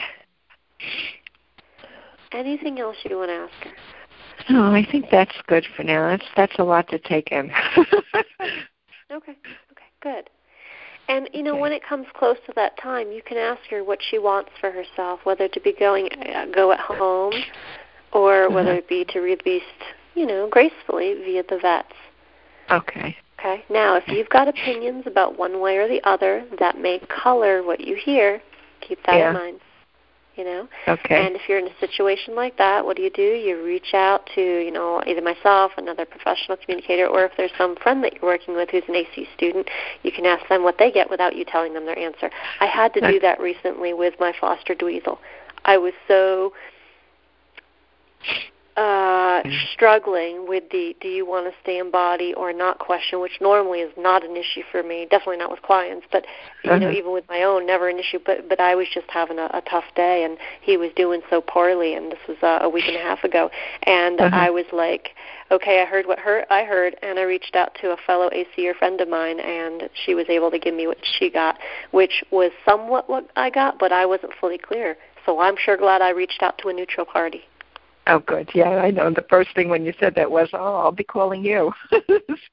[2.32, 4.54] Anything else you want to ask her?
[4.54, 6.10] No, I think that's good for now.
[6.10, 7.52] That's that's a lot to take in.
[9.10, 9.38] Okay.
[10.08, 10.30] Good.
[11.10, 11.62] And you know, Okay.
[11.62, 14.72] when it comes close to that time, you can ask her what she wants for
[14.72, 17.44] herself, whether to be going uh, go at home,
[18.12, 18.78] or whether Uh-huh.
[18.80, 19.64] it be to release,
[20.16, 21.94] you know, gracefully via the vets.
[22.72, 23.16] okay.
[23.40, 23.64] Okay.
[23.70, 27.80] Now, if you've got opinions about one way or the other that may color what
[27.82, 28.42] you hear,
[28.82, 29.28] keep that Yeah.
[29.30, 29.60] in mind.
[30.38, 30.68] You know.
[30.88, 31.26] Okay.
[31.26, 33.24] And if you're in a situation like that, what do you do?
[33.24, 37.76] You reach out to, you know, either myself, another professional communicator, or if there's some
[37.78, 39.68] friend that you're working with who's an AC student,
[40.04, 42.30] you can ask them what they get without you telling them their answer.
[42.60, 45.18] I had to do that recently with my foster dweezil.
[45.66, 46.54] I was so
[48.78, 49.42] uh
[49.74, 53.80] struggling with the do you want to stay in body or not question which normally
[53.80, 56.26] is not an issue for me definitely not with clients but
[56.64, 56.92] you know Uh-huh.
[56.92, 59.62] even with my own never an issue but but I was just having a, a
[59.68, 62.96] tough day and he was doing so poorly and this was uh, a week and
[62.96, 63.50] a half ago
[63.84, 64.36] and Uh-huh.
[64.36, 65.10] I was like
[65.50, 68.76] okay I heard what her I heard and I reached out to a fellow ACer
[68.76, 71.58] friend of mine and she was able to give me what she got
[71.92, 76.02] which was somewhat what I got but I wasn't fully clear so I'm sure glad
[76.04, 77.44] I reached out to a neutral party
[78.10, 78.50] Oh, good.
[78.54, 79.10] Yeah, I know.
[79.12, 81.74] The first thing when you said that was, "Oh, I'll be calling you."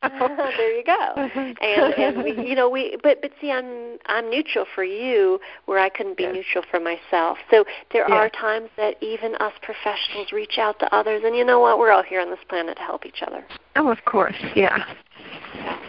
[0.02, 1.12] So- there you go.
[1.16, 5.78] And and we, you know, we but but see, I'm I'm neutral for you where
[5.78, 6.34] I couldn't be Yes.
[6.34, 7.38] neutral for myself.
[7.50, 8.14] So there Yeah.
[8.14, 11.78] are times that even us professionals reach out to others, and you know what?
[11.78, 13.44] We're all here on this planet to help each other.
[13.76, 14.36] oh, of course.
[14.54, 14.84] Yeah.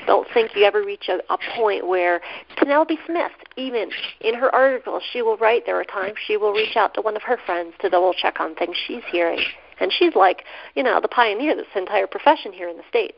[0.05, 2.21] Don't think you ever reach a, a point where
[2.57, 3.89] Penelope Smith, even
[4.21, 5.65] in her article, she will write.
[5.65, 8.39] There are times she will reach out to one of her friends to double check
[8.39, 9.39] on things she's hearing,
[9.79, 10.43] and she's like,
[10.75, 13.17] you know, the pioneer of this entire profession here in the states.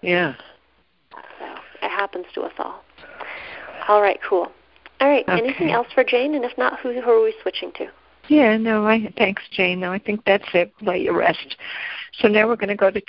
[0.00, 0.34] Yeah.
[1.12, 1.46] So
[1.82, 2.82] it happens to us all.
[3.88, 4.50] All right, cool.
[5.00, 5.38] All right, Okay.
[5.38, 6.34] anything else for Jane?
[6.34, 7.88] And if not, who, who are we switching to?
[8.28, 9.80] Yeah, no, I thanks, Jane.
[9.80, 10.72] No, I think that's it.
[10.80, 11.56] Let you rest.
[12.20, 13.00] So now we're going to go to.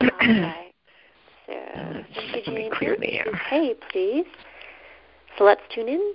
[0.00, 0.63] All right.
[1.46, 3.34] So, Let's- thank you, let me clear the air.
[3.34, 4.26] Hey, please.
[5.36, 6.14] So let's tune in.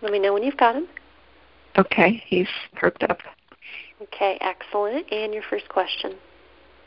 [0.00, 0.88] Let me know when you've got him.
[1.76, 3.18] Okay, he's perked up.
[4.00, 5.12] Okay, excellent.
[5.12, 6.14] And your first question.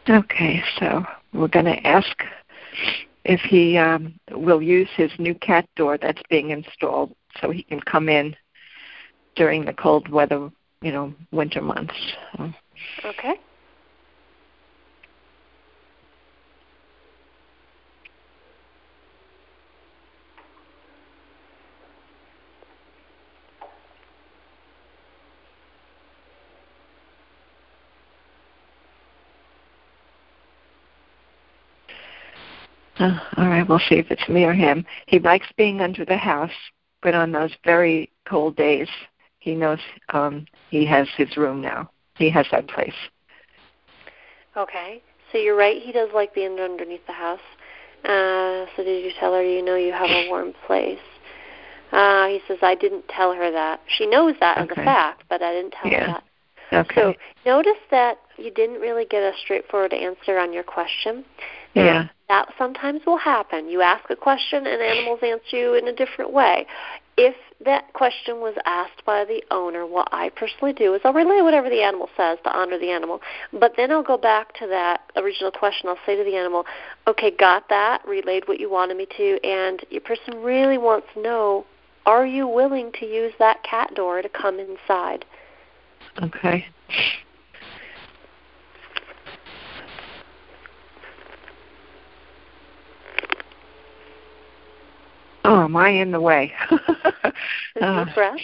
[0.10, 1.04] Okay, so
[1.34, 2.24] we're going to ask
[3.26, 7.80] if he um, will use his new cat door that's being installed so he can
[7.82, 8.36] come in
[9.36, 10.50] during the cold weather,
[10.82, 11.94] you know, winter months.
[12.38, 12.52] So,
[13.06, 13.36] Okay.
[33.02, 34.86] uh, all right, we'll see if it's me or him.
[35.08, 36.52] He likes being under the house,
[37.02, 38.88] but on those very cold days,
[39.40, 39.80] he knows
[40.10, 41.90] um, he has his room now.
[42.16, 42.94] He has that place.
[44.56, 45.02] Okay.
[45.32, 45.82] So you're right.
[45.82, 47.40] He does like being underneath the house.
[48.04, 51.00] Uh, so did you tell her you know you have a warm place?
[51.92, 53.82] Uh, he says I didn't tell her that.
[53.88, 56.00] She knows that as a fact, but I didn't tell Yeah.
[56.00, 56.24] her that.
[56.74, 57.02] Okay.
[57.02, 57.14] So
[57.46, 61.26] notice that you didn't really get a straightforward answer on your question.
[61.74, 62.08] Yeah.
[62.30, 63.70] That sometimes will happen.
[63.70, 66.66] You ask a question and animals answer you in a different way.
[67.18, 71.42] If that question was asked by the owner, what I personally do is I'll relay
[71.42, 73.20] whatever the animal says to honor the animal.
[73.52, 75.90] But then I'll go back to that original question.
[75.90, 76.66] I'll say to the animal,
[77.06, 81.22] okay, got that, relayed what you wanted me to, and your person really wants to
[81.22, 81.66] know,
[82.06, 85.26] are you willing to use that cat door to come inside?
[86.24, 86.66] Okay.
[95.44, 96.54] Oh, am I in the way?
[97.82, 98.38] uh, breath.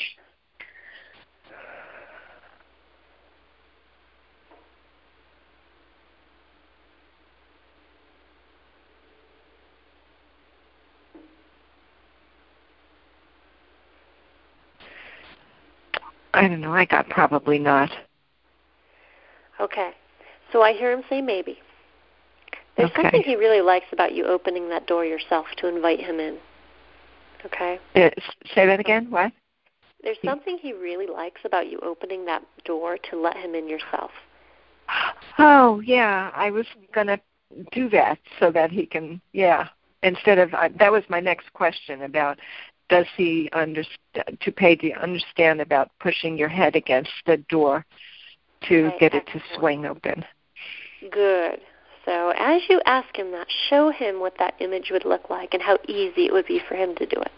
[16.34, 16.72] I don't know.
[16.72, 17.90] I got probably not.
[19.60, 19.92] Okay.
[20.52, 21.60] So I hear him say maybe.
[22.76, 23.02] There's okay.
[23.04, 26.38] something he really likes about you opening that door yourself to invite him in.
[27.46, 27.80] Okay?
[27.96, 28.10] Uh,
[28.54, 29.10] say that again.
[29.10, 29.32] What?
[30.04, 34.12] There's something he really likes about you opening that door to let him in yourself.
[35.38, 36.32] Oh, yeah.
[36.34, 37.20] I was going to
[37.72, 39.68] do that so that he can, yeah.
[40.04, 42.40] Instead of, uh, that was my next question about
[42.90, 47.86] does he understand Toupee you understand about pushing your head against the door
[48.64, 50.24] to okay, get it to swing open
[51.12, 51.60] good
[52.08, 55.62] so as you ask him that show him what that image would look like and
[55.62, 57.32] how easy it would be for him to do it.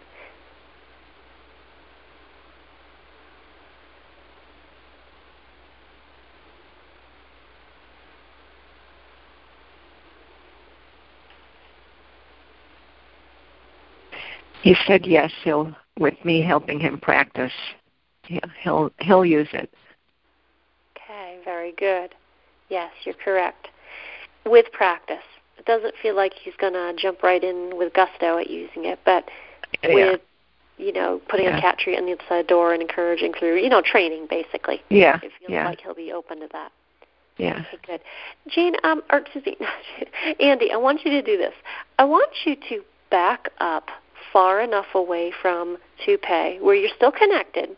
[14.62, 17.54] He said yes he'll with me helping him practice.
[18.62, 19.74] He'll he'll use it.
[20.96, 22.14] Okay very good.
[22.70, 23.70] Yes you're correct
[24.46, 25.18] with practice
[25.58, 29.00] it doesn't feel like he's going to jump right in with gusto at using it
[29.06, 29.30] but
[29.84, 29.94] yeah.
[29.94, 30.22] with
[30.78, 31.58] you know putting yeah.
[31.58, 35.18] a cat tree on the inside door and encouraging through you know training basically yeah
[35.18, 35.66] it feels yeah.
[35.66, 36.72] like he'll be open to that
[37.40, 37.64] yeah.
[37.74, 38.02] Okay, good.
[38.50, 39.58] Jane, um, or excuse me,
[40.42, 41.54] Andy, I want you to do this.
[41.98, 43.88] I want you to back up
[44.32, 47.70] far enough away from Toupee where you're still connected,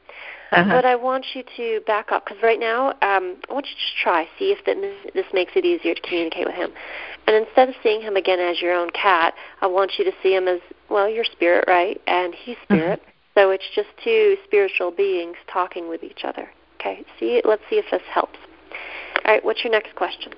[0.52, 0.70] uh-huh.
[0.70, 3.82] but I want you to back up because right now um, I want you to
[3.82, 4.66] just try see if
[5.14, 6.72] this makes it easier to communicate with him.
[7.28, 10.34] And instead of seeing him again as your own cat, I want you to see
[10.36, 12.02] him as well your spirit, right?
[12.08, 12.99] And he's spirit.
[12.99, 13.12] Uh-huh.
[13.34, 16.49] So it's just two spiritual beings talking with each other.
[16.80, 17.04] Okay.
[17.20, 18.38] See, let's see if this helps.
[19.26, 19.45] All right.
[19.45, 20.34] What's your next question?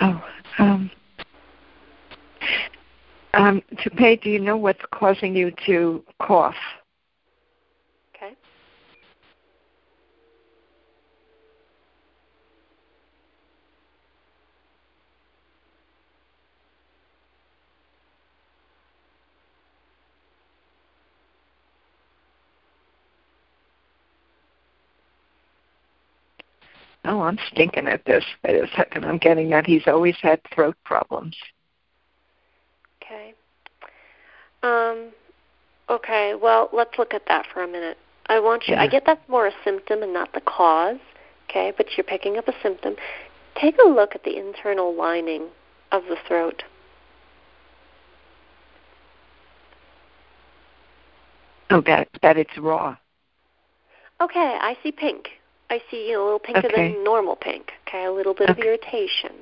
[0.00, 0.24] Oh,
[0.58, 0.90] um,
[3.34, 4.16] um, Toupee.
[4.16, 6.54] do you know what's causing you to cough?
[8.16, 8.34] Okay.
[27.14, 28.24] Oh, I'm stinking at this.
[28.42, 29.04] Wait a second.
[29.04, 31.36] I'm getting that he's always had throat problems.
[33.00, 33.34] Okay.
[34.64, 35.10] Um,
[35.88, 37.98] okay, well, let's look at that for a minute.
[38.26, 38.82] I want you, yeah.
[38.82, 40.96] I get that's more a symptom and not the cause,
[41.48, 42.96] okay, but you're picking up a symptom.
[43.54, 45.46] Take a look at the internal lining
[45.92, 46.64] of the throat.
[51.70, 52.96] Oh, that that it's raw.
[54.20, 55.28] Okay, I see pink.
[55.70, 56.92] I see you know, a little pinker okay.
[56.92, 57.72] than normal pink.
[57.88, 58.60] Okay, a little bit okay.
[58.60, 59.32] of irritation.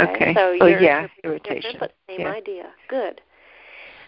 [0.00, 0.34] Okay, okay.
[0.34, 1.76] so oh yeah, irritation.
[1.78, 2.32] But same yeah.
[2.32, 2.70] idea.
[2.88, 3.20] Good.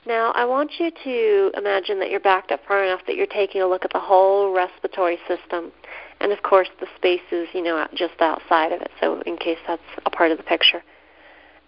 [0.07, 3.61] Now, I want you to imagine that you're backed up far enough that you're taking
[3.63, 5.73] a look at the whole respiratory system,
[6.21, 8.91] and of course the spaces, you know, just outside of it.
[9.01, 10.83] So, in case that's a part of the picture,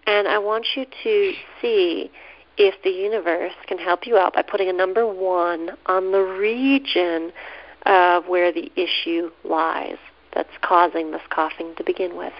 [0.07, 2.11] and I want you to see
[2.57, 7.31] if the universe can help you out by putting a number one on the region
[7.85, 9.97] of where the issue lies
[10.33, 12.33] that's causing this coughing to begin with.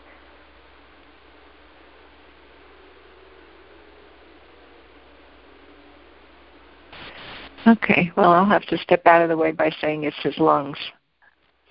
[7.67, 8.11] Okay.
[8.15, 10.77] Well, I'll have to step out of the way by saying it's his lungs.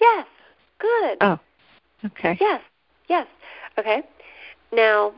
[0.01, 0.27] Yes.
[0.79, 1.19] Good.
[1.21, 1.39] Oh.
[2.05, 2.37] Okay.
[2.41, 2.63] Yes.
[3.09, 3.27] Yes.
[3.79, 4.03] Okay.
[4.73, 5.13] Now,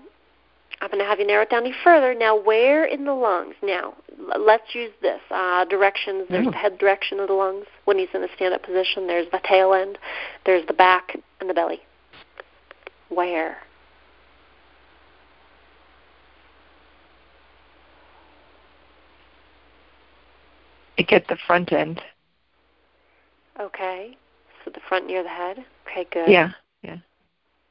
[0.82, 2.12] I'm going to have you narrow it down any further.
[2.12, 3.54] Now, where in the lungs?
[3.62, 3.94] Now,
[4.36, 6.26] let's use this uh, directions.
[6.28, 9.06] There's the head direction of the lungs when he's in a stand-up position.
[9.06, 9.96] There's the tail end.
[10.44, 11.82] There's the back and the belly.
[13.10, 13.58] Where?
[20.98, 22.02] I get the front end.
[23.60, 24.16] Okay.
[24.64, 25.64] So the front near the head.
[25.88, 26.28] Okay, good.
[26.28, 26.50] Yeah.
[26.82, 26.96] Yeah.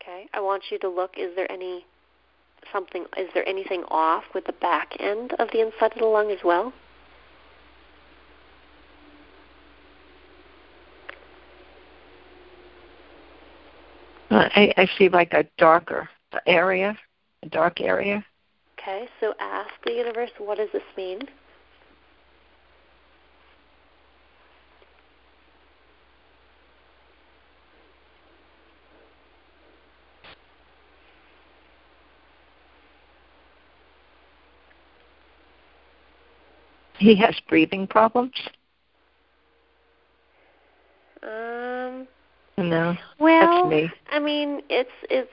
[0.01, 0.27] Okay.
[0.33, 1.15] I want you to look.
[1.17, 1.85] Is there any
[2.71, 3.05] something?
[3.17, 6.39] Is there anything off with the back end of the inside of the lung as
[6.43, 6.73] well?
[14.29, 16.09] Uh, I, I see like a darker
[16.47, 16.97] area,
[17.43, 18.25] a dark area.
[18.79, 19.07] Okay.
[19.19, 21.19] So ask the universe, what does this mean?
[37.01, 38.33] He has breathing problems.
[41.23, 42.07] Um.
[42.57, 42.95] No.
[43.19, 43.91] Well, that's me.
[44.11, 45.29] I mean, it's it's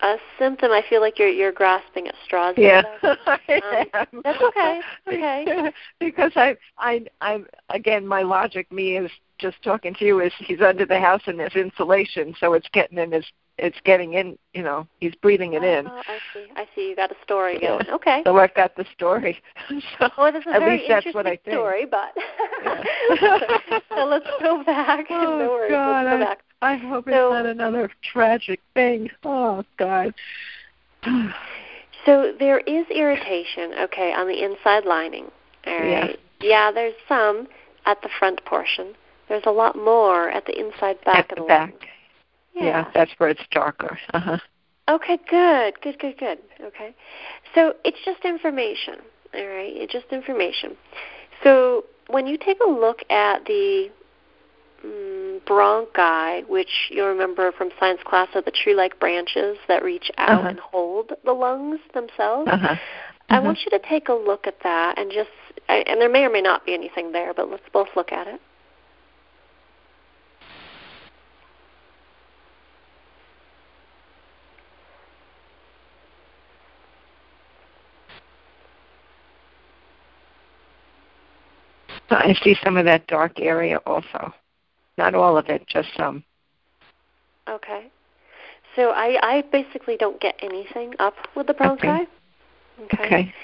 [0.00, 0.70] a symptom.
[0.72, 2.54] I feel like you're you're grasping at straws.
[2.56, 4.80] Yeah, um, that's okay.
[5.08, 5.72] Okay.
[6.00, 10.60] because I I I again, my logic, me is just talking to you is he's
[10.60, 13.26] under the house and there's insulation, so it's getting in his
[13.58, 15.86] it's getting in, you know, he's breathing it in.
[15.86, 16.46] Oh, I see.
[16.56, 16.88] I see.
[16.90, 17.84] You got a story going.
[17.86, 17.94] Yeah.
[17.94, 18.22] Okay.
[18.24, 19.40] So I've got the story.
[19.98, 21.54] so well, this is a at very least that's interesting what I think.
[21.54, 22.14] story, but
[23.88, 25.06] so let's go back.
[25.10, 25.70] Oh, no worries.
[25.70, 26.38] God, let's go back.
[26.62, 29.10] I hope it's not another tragic thing.
[29.24, 30.14] Oh God.
[32.06, 35.26] So there is irritation, okay, on the inside lining.
[35.66, 36.18] All right.
[36.40, 36.48] Yeah.
[36.48, 37.48] Yeah, there's some
[37.84, 38.94] at the front portion.
[39.28, 41.70] There's a lot more at the inside back At of the the back.
[41.70, 41.80] lung.
[42.66, 42.90] Yeah.
[42.94, 43.98] that's where it's darker.
[44.12, 44.38] Uh huh.
[44.88, 46.38] Okay, good, good, good, good.
[46.62, 46.94] Okay,
[47.54, 48.94] so it's just information.
[49.34, 50.76] All right, it's just information.
[51.44, 53.90] So when you take a look at the
[54.84, 60.40] mm, bronchi, which you'll remember from science class are the tree-like branches that reach out
[60.40, 60.48] Uh-huh.
[60.48, 62.48] and hold the lungs themselves.
[62.50, 62.76] Uh huh.
[63.30, 65.28] I want you to take a look at that and just,
[65.68, 68.26] I- and there may or may not be anything there, but let's both look at
[68.26, 68.40] it.
[82.10, 84.32] I see some of that dark area also.
[84.96, 86.24] Not all of it, just some.
[87.48, 87.90] Okay.
[88.76, 91.78] So I, I basically don't get anything up with the bronchi.
[91.84, 92.06] Okay.
[92.94, 93.34] Okay.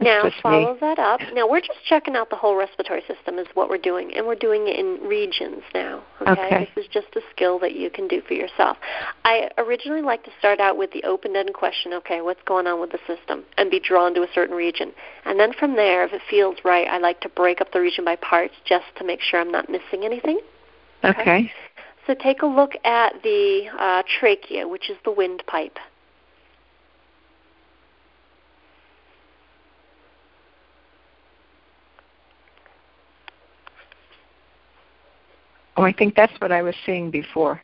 [0.00, 0.80] Now follow me.
[0.80, 1.20] that up.
[1.32, 4.36] Now we're just checking out the whole respiratory system is what we're doing, and we're
[4.36, 6.04] doing it in regions now.
[6.20, 6.30] Okay?
[6.30, 6.70] Okay.
[6.74, 8.76] This is just a skill that you can do for yourself.
[9.24, 11.92] I originally like to start out with the open-ended question.
[11.94, 14.92] Okay, what's going on with the system, and be drawn to a certain region,
[15.24, 18.04] and then from there, if it feels right, I like to break up the region
[18.04, 20.40] by parts just to make sure I'm not missing anything.
[21.04, 21.50] Okay.
[22.06, 25.76] So take a look at the uh, trachea, which is the windpipe.
[35.78, 37.62] Oh, I think that's what I was seeing before,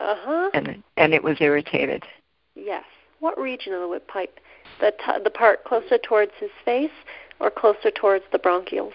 [0.00, 0.50] Uh huh.
[0.54, 2.04] and and it was irritated.
[2.54, 2.84] Yes.
[3.18, 4.36] What region of the windpipe?
[4.36, 4.40] Pipe?
[4.78, 6.92] The t- the part closer towards his face
[7.40, 8.92] or closer towards the bronchioles?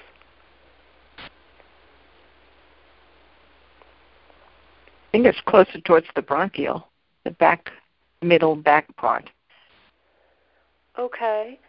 [5.09, 6.87] I think it's closer towards the bronchial,
[7.25, 7.71] the back,
[8.21, 9.29] middle back part.
[10.97, 11.59] Okay.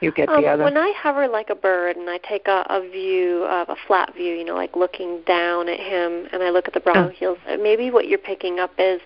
[0.00, 0.64] You get Um, the other.
[0.64, 4.14] when I hover like a bird and I take a, a view of a flat
[4.14, 7.56] view, you know, like looking down at him, and I look at the bronchioles, uh
[7.58, 9.00] maybe what you're picking up is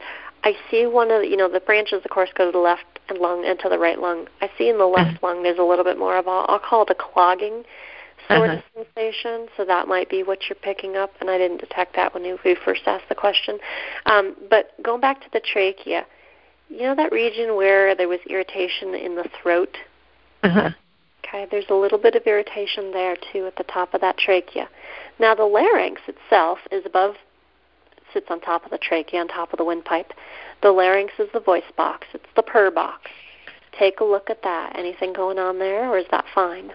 [0.45, 2.85] I see one of the, you know, the branches, of course, go to the left
[3.09, 4.29] and lung and to the right lung.
[4.41, 6.83] I see in the left lung there's a little bit more of a, I'll call
[6.83, 7.65] it a clogging
[8.29, 8.61] sort Uh-huh.
[8.77, 9.49] of sensation.
[9.57, 12.39] So that might be what you're picking up, and I didn't detect that when you-
[12.45, 13.59] we first asked the question.
[14.07, 16.07] Um, but going back to the trachea,
[16.71, 19.77] you know that region where there was irritation in the throat?
[20.43, 20.71] uh-huh.
[21.35, 24.69] Okay, there's a little bit of irritation there too at the top of that trachea.
[25.19, 27.17] Now the larynx itself is above,
[28.13, 30.13] sits on top of the trachea, on top of the windpipe.
[30.63, 32.07] The larynx is the voice box.
[32.15, 33.11] It's the purr box.
[33.77, 34.79] Take a look at that.
[34.79, 36.71] Anything going on there, or is that fine?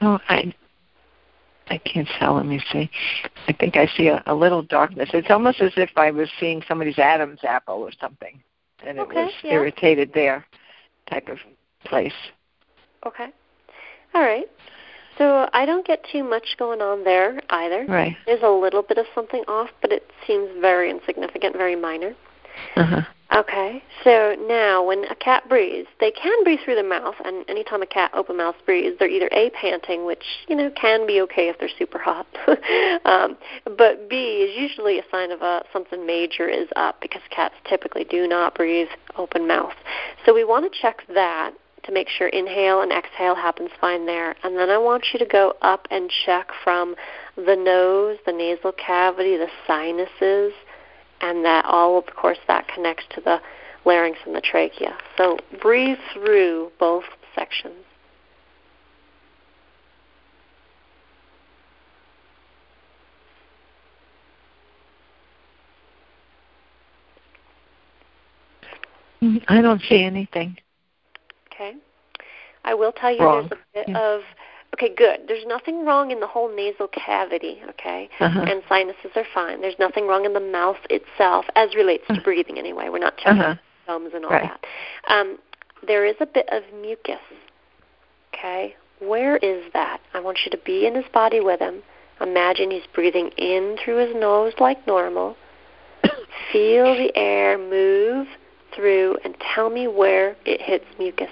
[0.00, 0.54] Oh, I
[1.68, 2.34] I can't tell.
[2.34, 2.90] Let me see.
[3.48, 5.10] I think I see a, a little darkness.
[5.14, 8.42] It's almost as if I was seeing somebody's Adam's apple or something,
[8.86, 9.52] and it Okay, was yeah.
[9.52, 10.46] irritated there,
[11.10, 11.38] type of
[11.84, 12.12] place.
[13.06, 13.28] Okay.
[14.14, 14.46] All right.
[15.16, 17.86] So I don't get too much going on there either.
[17.86, 18.16] Right.
[18.26, 22.14] There's a little bit of something off, but it seems very insignificant, very minor.
[22.76, 23.02] Uh-huh.
[23.34, 27.82] Okay, so now when a cat breathes, they can breathe through the mouth, and anytime
[27.82, 31.48] a cat open mouth breathes, they're either A, panting, which, you know, can be okay
[31.48, 32.26] if they're super hot,
[33.04, 33.36] um,
[33.76, 38.04] but B is usually a sign of a, something major is up because cats typically
[38.04, 39.74] do not breathe open mouth.
[40.24, 44.36] So we want to check that to make sure inhale and exhale happens fine there.
[44.42, 46.94] And then I want you to go up and check from
[47.36, 50.52] the nose, the nasal cavity, the sinuses,
[51.20, 53.40] and that all of course that connects to the
[53.84, 54.96] larynx and the trachea.
[55.16, 57.04] So breathe through both
[57.34, 57.84] sections.
[69.22, 70.56] Mm, I don't see anything.
[71.52, 71.74] Okay.
[72.64, 73.48] I will tell you Wrong.
[73.48, 73.98] there's a bit Yeah.
[73.98, 74.22] of
[74.74, 75.20] Okay, good.
[75.28, 78.08] There's nothing wrong in the whole nasal cavity, okay?
[78.18, 78.40] Uh-huh.
[78.40, 79.60] And sinuses are fine.
[79.60, 82.88] There's nothing wrong in the mouth itself, as relates to breathing anyway.
[82.88, 83.54] We're not checking Uh-huh.
[83.86, 84.42] gums and all Right.
[84.42, 84.66] that.
[85.06, 85.38] Um,
[85.86, 87.20] there is a bit of mucus,
[88.34, 88.74] okay?
[88.98, 90.00] Where is that?
[90.12, 91.84] I want you to be in his body with him.
[92.20, 95.36] Imagine he's breathing in through his nose like normal.
[96.52, 98.26] Feel the air move
[98.72, 101.30] through and tell me where it hits mucus.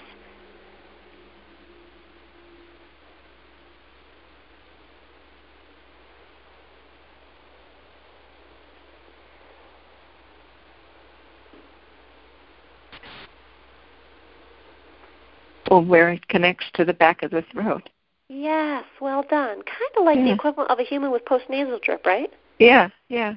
[15.81, 17.89] Where it connects to the back of the throat.
[18.29, 19.63] Yes, well done.
[19.63, 20.35] Kind of like the Yeah.
[20.35, 22.33] equivalent of a human with postnasal drip, right?
[22.59, 23.35] Yeah, yeah.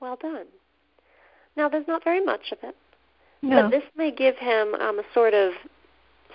[0.00, 0.46] Well done.
[1.56, 2.76] Now, there's not very much of it,
[3.42, 3.62] No.
[3.62, 5.52] but this may give him um, a sort of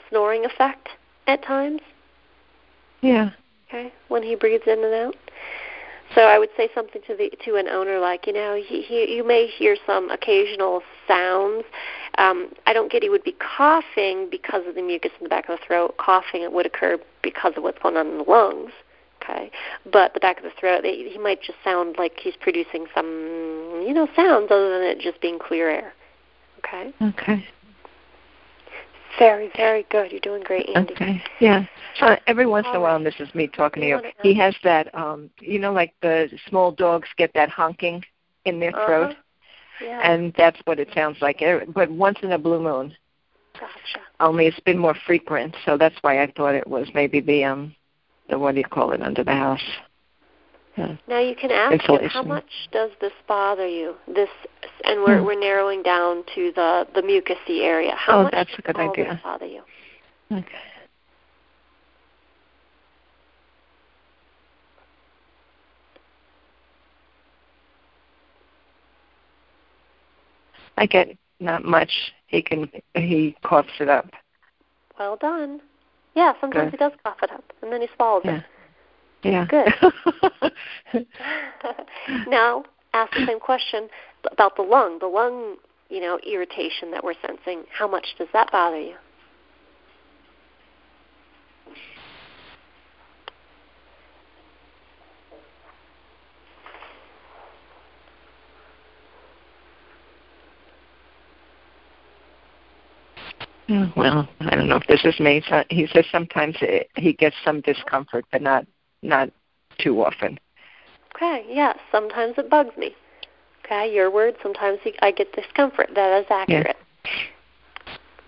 [0.10, 0.90] snoring effect
[1.28, 1.82] at times,
[3.02, 3.32] yeah.
[3.68, 5.16] okay, when he breathes in and out.
[6.16, 9.14] So I would say something to the to an owner like, you know, he, he,
[9.16, 11.66] you may hear some occasional sounds.
[12.20, 15.47] Um, I don't get he would be coughing because of the mucus in the back
[15.47, 15.95] of the throat.
[15.97, 18.72] Coughing it would occur because of what's going on in the lungs.
[19.24, 19.51] Okay,
[19.91, 23.84] but the back of the throat, they, he might just sound like he's producing some,
[23.86, 25.93] you know, sounds other than it just being clear air.
[26.59, 27.45] Okay, Okay.
[29.17, 30.11] very, very good.
[30.11, 30.93] You're doing great, Andy.
[30.93, 31.22] Okay.
[31.39, 31.65] Yeah.
[32.01, 32.95] Uh, every once in a while, right.
[32.97, 34.11] and this is me talking to You you.
[34.22, 34.93] He has that.
[34.95, 38.03] um You know, like the small dogs get that honking
[38.45, 39.22] in their throat, Uh-huh.
[39.84, 41.41] Yeah, and that's what it sounds like.
[41.73, 42.95] But once in a blue moon.
[43.53, 44.01] gotcha.
[44.19, 47.75] Only it's been more frequent, so that's why I thought it was maybe the um
[48.30, 49.63] the what do you call it under the house.
[50.77, 50.95] Yeah.
[51.07, 53.95] Now you can ask how much does this bother you?
[54.07, 54.30] This,
[54.86, 55.25] and we're Hmm.
[55.25, 57.95] we're narrowing down to the the mucousy area.
[57.95, 59.13] How Oh, much that's a does good idea.
[59.13, 59.63] this bother you?
[60.32, 60.68] Okay.
[70.80, 71.09] I get
[71.41, 71.91] not much.
[72.27, 74.09] He can he coughs it up.
[74.97, 75.59] Well done.
[76.15, 76.71] Yeah, sometimes Good.
[76.71, 78.41] he does cough it up, and then he swallows Yeah.
[79.23, 79.45] Yeah.
[79.45, 79.73] Good.
[82.27, 82.63] now
[82.93, 83.89] ask the same question
[84.32, 84.99] about the lung.
[84.99, 85.57] The lung,
[85.89, 87.63] you know, irritation that we're sensing.
[87.77, 88.95] How much does that bother you?
[103.80, 105.41] Yeah, well, I don't know if this is me.
[105.47, 108.65] So he says sometimes it, he gets some discomfort, but not
[109.01, 109.30] not
[109.77, 110.39] too often.
[111.15, 112.95] Okay, yes, sometimes it bugs me.
[113.65, 115.89] Okay, your word, sometimes he, I get discomfort.
[115.95, 116.77] That is accurate.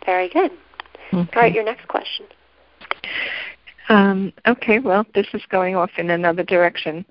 [0.05, 0.51] Very good.
[1.13, 1.29] Okay.
[1.35, 2.25] All right, your next question.
[3.89, 7.05] Um, okay, well, this is going off in another direction.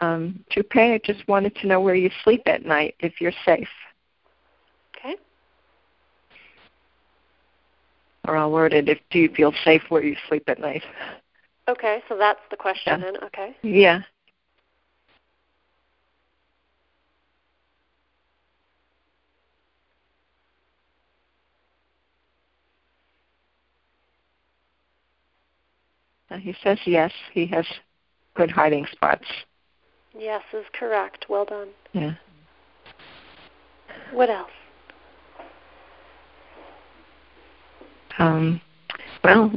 [0.00, 3.68] Um, Toupee, I just wanted to know where you sleep at night, if you're safe.
[4.96, 5.16] Okay.
[8.28, 10.82] Or I'll word it, if do you feel safe where you sleep at night?
[11.68, 13.10] Okay, so that's the question Yeah.
[13.12, 13.24] then.
[13.24, 13.56] Okay.
[13.62, 14.02] Yeah.
[26.38, 27.66] He says yes, he has
[28.34, 29.26] good hiding spots.
[30.16, 31.26] Yes is correct.
[31.28, 31.68] Well done.
[31.92, 32.14] Yeah.
[34.12, 34.50] What else?
[38.20, 38.60] Um,
[39.24, 39.50] well,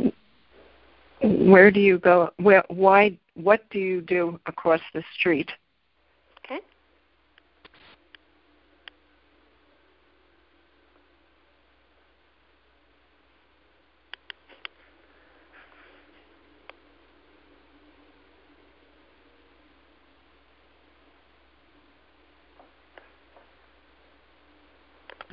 [1.21, 2.31] where do you go?
[2.37, 2.63] Where?
[2.69, 3.17] Why?
[3.35, 5.51] What do you do across the street?
[6.45, 6.61] Okay.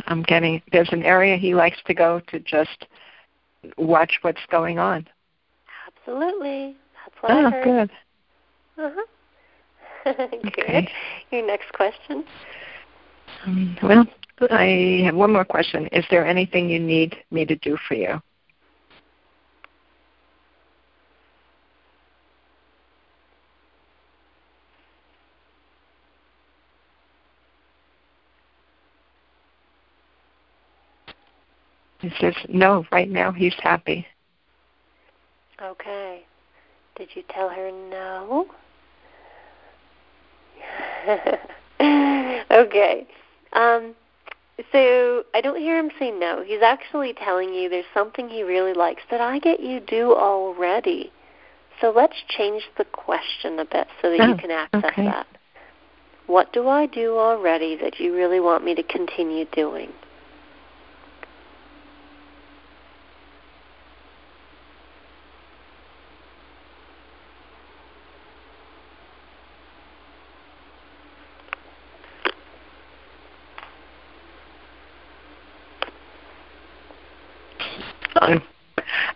[0.08, 0.60] I'm getting.
[0.72, 2.86] There's an area he likes to go to just
[3.76, 5.06] watch what's going on.
[5.86, 6.76] Absolutely.
[7.04, 7.64] That's what I Oh, heard.
[7.64, 7.90] good.
[8.84, 9.06] Uh-huh.
[10.42, 10.46] good.
[10.46, 10.88] Okay.
[11.30, 12.24] Your next question.
[13.44, 14.06] Um, well,
[14.50, 15.86] I have one more question.
[15.92, 18.20] Is there anything you need me to do for you?
[32.18, 34.06] Says, no, right now he's happy.
[35.62, 36.22] Okay.
[36.96, 38.46] Did you tell her no?
[42.50, 43.06] okay.
[43.52, 43.94] Um,
[44.72, 46.42] so I don't hear him say no.
[46.46, 51.12] He's actually telling you there's something he really likes that I get you do already.
[51.80, 55.04] So let's change the question a bit so that Oh, you can access okay.
[55.04, 55.26] that.
[56.26, 59.92] What do I do already that you really want me to continue doing?
[78.20, 78.42] Um,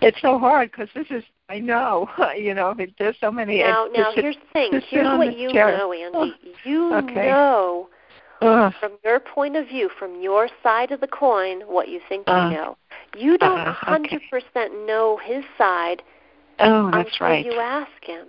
[0.04, 3.58] It's so hard because this is I know you know there's so many.
[3.58, 4.80] Now, now here's the thing.
[4.88, 5.76] Here's what you chair.
[5.76, 6.34] know, Andy.
[6.64, 7.26] You okay.
[7.26, 7.88] know
[8.40, 8.72] Ugh.
[8.80, 12.48] from your point of view, from your side of the coin, what you think Uh,
[12.50, 12.76] you know.
[13.16, 14.24] You don't uh, hundred okay.
[14.30, 16.02] percent know his side
[16.58, 17.44] oh, that's until right.
[17.44, 18.26] you ask him.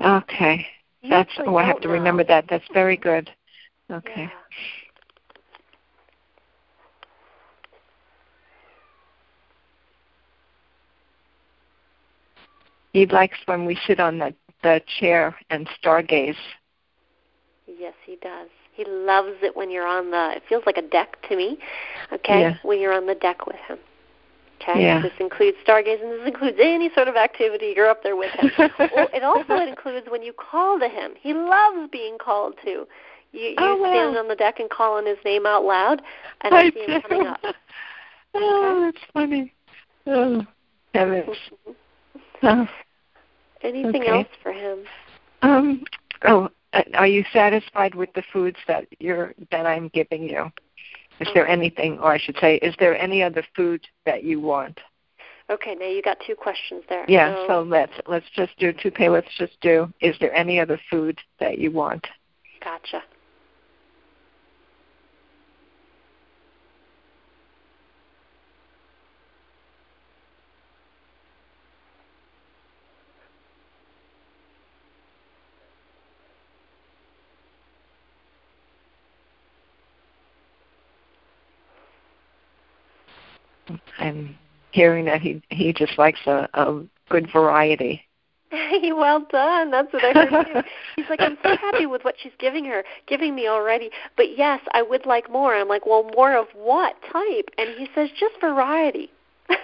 [0.00, 0.66] Okay,
[1.02, 1.94] You that's oh I have to know.
[1.94, 2.46] remember that.
[2.48, 3.30] That's very good.
[3.90, 4.24] Okay.
[4.24, 4.28] Yeah.
[12.92, 16.36] He likes when we sit on the the chair and stargaze.
[17.66, 18.48] Yes, he does.
[18.72, 20.32] He loves it when you're on the.
[20.36, 21.58] It feels like a deck to me.
[22.12, 22.56] Okay, Yeah.
[22.62, 23.78] when you're on the deck with him.
[24.60, 25.00] Okay, Yeah.
[25.02, 26.10] this includes stargazing.
[26.18, 27.72] This includes any sort of activity.
[27.76, 28.50] You're up there with him.
[28.78, 31.12] well, it also includes when you call to him.
[31.20, 32.86] He loves being called to.
[33.32, 33.90] You, you Oh, wow.
[33.92, 36.02] stand on the deck and calling his name out loud,
[36.40, 37.08] and I I see him do.
[37.08, 37.40] coming up.
[38.34, 39.52] oh, that's funny.
[40.06, 40.44] Oh,
[40.94, 41.26] heavens.
[41.28, 41.72] Mm-hmm.
[42.42, 42.68] Oh,
[43.62, 44.10] Anything Okay.
[44.10, 44.78] else for him?
[45.42, 45.84] um.
[46.24, 50.50] Oh, uh, are you satisfied with the foods that you're that I'm giving you?
[51.20, 54.78] Is there anything, or I should say, is there any other food that you want?
[55.50, 57.04] Okay, now you got two questions there.
[57.08, 57.46] Yeah.
[57.46, 59.08] So let's let's just do two pay.
[59.08, 59.92] Let's just do.
[60.00, 62.06] Is there any other food that you want?
[62.62, 63.02] gotcha.
[83.98, 84.36] I'm
[84.78, 88.00] hearing that he he just likes a, a good variety.
[88.52, 89.72] well done.
[89.72, 90.60] That's what I heard too.
[90.96, 93.90] He's like, I'm so happy with what she's giving her, giving me already.
[94.16, 95.54] But yes, I would like more.
[95.54, 97.50] I'm like, well, more of what type?
[97.58, 99.10] And he says, just variety.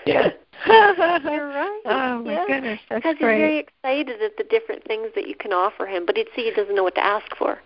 [0.05, 0.31] Yeah.
[0.67, 1.83] You're right.
[1.87, 2.45] Oh my yeah.
[2.49, 6.05] goodness, that's Because he's very excited at the different things that you can offer him,
[6.07, 7.61] but he'd see he doesn't know what to ask for.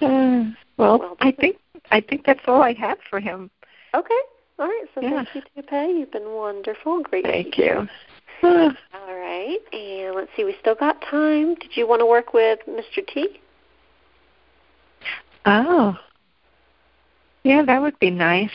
[0.00, 0.44] Uh,
[0.76, 1.56] well, Well I think
[1.90, 3.50] I think that's all I have for him.
[3.94, 4.20] Okay.
[4.58, 4.84] All right.
[4.94, 5.24] So Yeah.
[5.24, 5.98] thank you, Toupee.
[6.00, 7.02] You've been wonderful.
[7.02, 7.24] Great.
[7.24, 7.88] Thank you.
[8.42, 9.58] All right.
[9.72, 10.44] And let's see.
[10.44, 11.54] We still got time.
[11.56, 13.06] Did you want to work with Mr.
[13.06, 13.40] T?
[15.46, 15.96] oh,
[17.44, 18.50] yeah, that would be nice.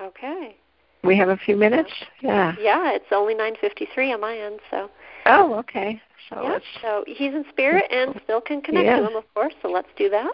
[0.00, 0.56] Okay.
[1.02, 1.90] We have a few minutes.
[2.20, 2.54] Yeah.
[2.60, 4.90] Yeah, it's only 9:53 on my end, so.
[5.26, 6.02] Oh, okay.
[6.28, 8.96] So yeah, so he's in spirit and still can connect Yeah.
[8.98, 9.54] to him, of course.
[9.62, 10.32] So let's do that.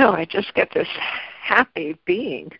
[0.00, 0.86] Oh, I just get this
[1.42, 2.50] happy being.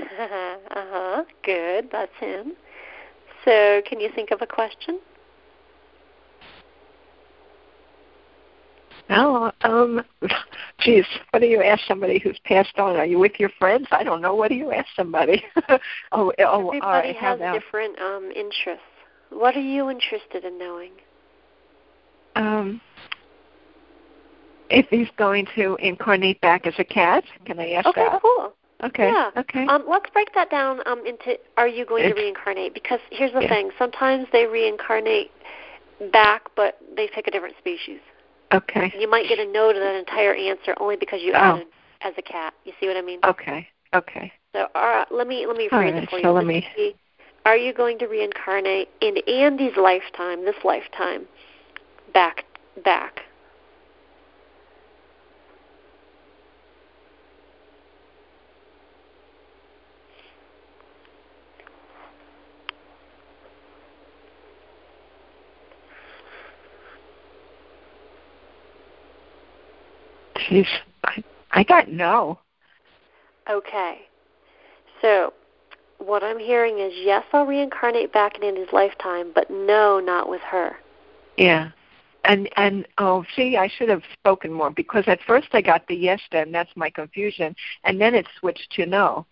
[0.00, 1.24] uh huh.
[1.44, 1.88] Good.
[1.92, 2.54] That's him.
[3.44, 4.98] So, can you think of a question?
[9.10, 10.02] Oh, um,
[10.80, 12.96] geez, what do you ask somebody who's passed on?
[12.96, 13.86] Are you with your friends?
[13.92, 14.34] I don't know.
[14.34, 15.44] What do you ask somebody?
[16.12, 18.82] oh, oh, Everybody how has different um, interests.
[19.30, 20.92] What are you interested in knowing?
[22.34, 22.80] um,
[24.72, 27.24] if he's going to incarnate back as a cat?
[27.44, 28.14] Can I ask Okay, that?
[28.14, 28.52] Okay, cool.
[28.84, 29.04] Okay.
[29.08, 29.30] Yeah.
[29.36, 29.64] Okay.
[29.66, 32.74] Um, let's break that down um, into are you going to reincarnate?
[32.74, 33.48] Because here's the Yeah.
[33.48, 35.30] thing sometimes they reincarnate
[36.12, 38.00] back, but they pick a different species.
[38.52, 38.92] okay.
[38.98, 41.36] You might get a no to that entire answer only because you Oh.
[41.36, 41.66] added
[42.02, 42.52] as a cat.
[42.64, 43.20] You see what I mean?
[43.24, 43.68] Okay.
[43.94, 44.32] Okay.
[44.54, 46.32] So uh, let me let me All phrase right, it for so you.
[46.32, 46.96] let me-
[47.46, 51.26] Are you going to reincarnate in Andy's lifetime, this lifetime,
[52.12, 52.44] back
[52.84, 53.22] back?
[71.04, 72.38] I, I got no.
[73.50, 74.02] Okay.
[75.00, 75.32] So
[75.98, 80.42] what I'm hearing is yes, I'll reincarnate back in Andy's lifetime, but no, not with
[80.42, 80.76] her.
[81.36, 81.70] Yeah.
[82.24, 85.96] And and oh, see, I should have spoken more because at first I got the
[85.96, 89.26] yes, then that's my confusion, and then it switched to no.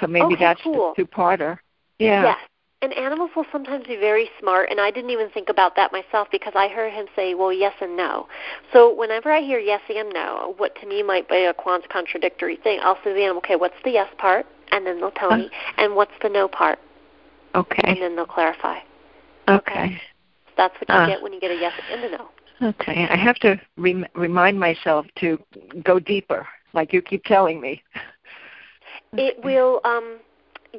[0.00, 0.94] So maybe Okay, that's cool.
[0.96, 1.58] the two-parter.
[1.98, 2.22] Yeah.
[2.22, 2.38] Yes.
[2.84, 6.28] And animals will sometimes be very smart, and I didn't even think about that myself
[6.30, 8.28] because I heard him say, well, yes and no.
[8.74, 12.80] So whenever I hear yes and no, what to me might be a contradictory thing,
[12.82, 14.44] I'll say to the animal, okay, what's the yes part?
[14.70, 16.78] And then they'll tell uh, me, and what's the no part?
[17.54, 17.80] Okay.
[17.86, 18.80] And then they'll clarify.
[19.48, 19.98] Okay.
[20.48, 22.28] So that's what you uh, get when you get a yes and a no.
[22.68, 25.38] Okay, I have to rem- remind myself to
[25.82, 27.82] go deeper, like you keep telling me.
[29.14, 29.80] It will.
[29.84, 30.18] um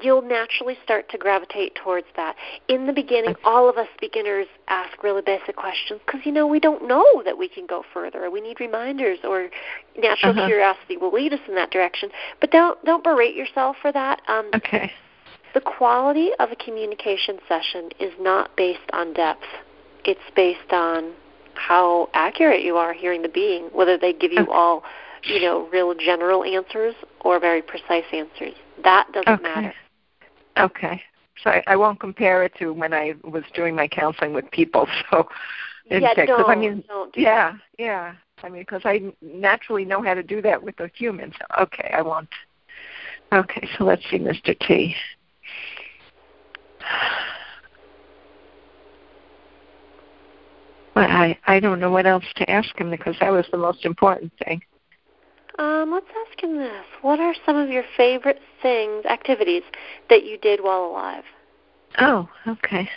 [0.02, 2.36] You'll naturally start to gravitate towards that.
[2.68, 6.60] In the beginning, all of us beginners ask really basic questions because you know we
[6.60, 8.30] don't know that we can go further.
[8.30, 9.50] We need reminders, or
[9.98, 10.48] natural uh-huh.
[10.48, 12.10] curiosity will lead us in that direction.
[12.42, 14.22] But don't don't berate yourself for that.
[14.28, 14.92] Um, okay.
[15.54, 19.46] The quality of a communication session is not based on depth.
[20.04, 21.14] It's based on
[21.54, 24.52] how accurate you are hearing the being, whether they give you okay.
[24.52, 24.84] all,
[25.24, 28.54] you know, real general answers or very precise answers.
[28.84, 29.44] That doesn't okay.
[29.44, 29.74] matter.
[30.58, 31.02] Okay.
[31.44, 34.88] So I, I won't compare it to when I was doing my counseling with people.
[35.12, 35.28] So,
[36.02, 37.62] yeah, fact, don't, I mean, don't do yeah, that.
[37.78, 38.16] yeah.
[38.42, 41.36] I mean, because I naturally know how to do that with the humans.
[41.60, 42.28] Okay, I won't.
[43.32, 44.58] Okay, so let's see, Mr.
[44.60, 44.96] T.
[50.96, 53.86] But I I don't know what else to ask him because that was the most
[53.86, 54.62] important thing.
[55.58, 59.64] Um, let's ask him this: What are some of your favorite things, activities
[60.10, 61.24] that you did while alive?
[62.00, 62.90] Oh, okay.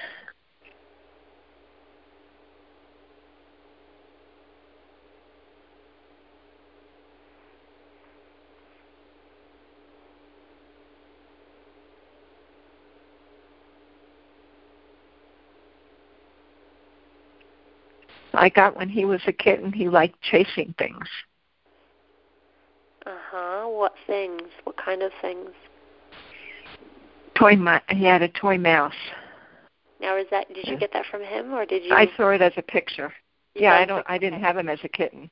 [18.35, 21.09] I got when he was a kitten, he liked chasing things.
[23.69, 24.43] What things?
[24.65, 25.51] What kind of things?
[27.35, 27.57] Toy.
[27.57, 28.95] Ma- he had a toy mouse.
[30.01, 30.53] Now, is that?
[30.55, 31.93] Did you get that from him, or did you?
[31.93, 33.13] I saw it as a picture.
[33.55, 34.05] Yeah, I don't.
[34.09, 35.31] I didn't have him as a kitten.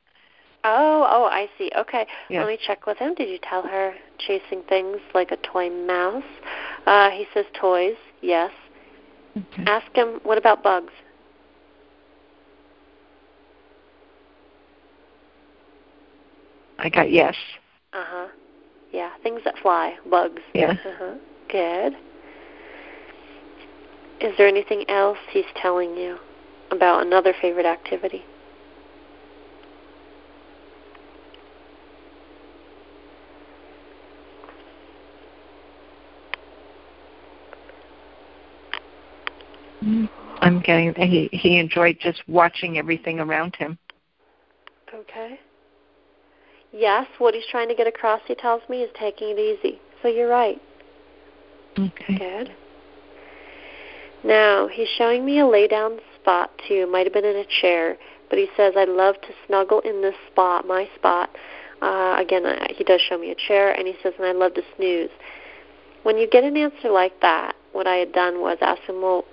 [0.65, 1.71] Oh, oh, I see.
[1.77, 2.41] Okay, yeah.
[2.41, 3.15] let me check with him.
[3.15, 6.25] Did you tell her chasing things like a toy mouse?
[6.87, 7.95] Uh, he says toys.
[8.21, 8.51] Yes.
[9.37, 9.65] Okay.
[9.67, 10.21] Ask him.
[10.25, 10.93] What about bugs?
[16.79, 17.37] I got yes.
[17.97, 18.29] Uh huh.
[18.93, 20.43] Yeah, things that fly, bugs.
[20.55, 20.73] Yeah.
[20.73, 21.15] Uh huh.
[21.51, 21.95] Good.
[24.21, 26.19] Is there anything else he's telling you
[26.71, 28.23] about another favorite activity?
[40.43, 43.79] I'm getting he he enjoyed just watching everything around him.
[44.93, 45.41] Okay.
[46.77, 49.81] Yes, what he's trying to get across, he tells me, is taking it easy.
[50.03, 50.61] So you're right.
[51.79, 52.19] Okay.
[52.19, 52.55] Good.
[54.23, 56.87] Now, he's showing me a lay down spot too.
[56.87, 57.97] Might have been in a chair,
[58.29, 61.31] but he says, I'd love to snuggle in this spot, my spot.
[61.81, 64.53] Uh, again, uh, he does show me a chair, and he says, and I'd love
[64.55, 65.11] to snooze.
[66.03, 69.25] When you get an answer like that, what I had done was ask him, well,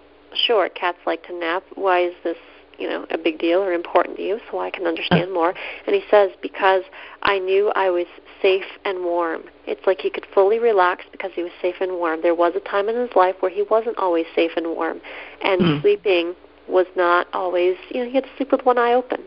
[0.48, 1.64] sure, cats like to nap.
[1.76, 2.38] Why is this
[2.78, 5.54] you know a big deal or important to you so I can understand more.
[5.86, 6.84] And he says because
[7.24, 8.06] I knew I was
[8.42, 9.44] safe and warm.
[9.66, 12.22] It's like he could fully relax because he was safe and warm.
[12.22, 15.02] There was a time in his life where he wasn't always safe and warm
[15.42, 15.82] and mm.
[15.82, 16.36] sleeping
[16.68, 19.24] was not always you know he had to sleep with one eye open.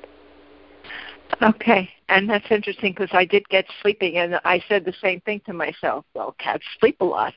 [1.43, 1.91] Okay.
[2.09, 5.53] And that's interesting because I did get sleeping and I said the same thing to
[5.53, 6.05] myself.
[6.15, 7.35] Well cats sleep a lot.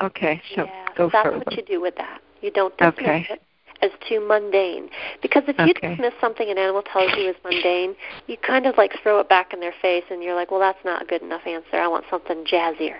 [0.00, 1.38] Okay so yeah, go that's further.
[1.38, 2.20] what you do with that.
[2.40, 3.26] You don't dismiss okay.
[3.30, 3.42] it
[3.84, 4.88] as too mundane.
[5.22, 5.66] Because if okay.
[5.68, 7.94] you dismiss something an animal tells you is mundane,
[8.26, 10.82] you kind of like throw it back in their face and you're like, well, that's
[10.84, 11.76] not a good enough answer.
[11.76, 12.96] I want something jazzier.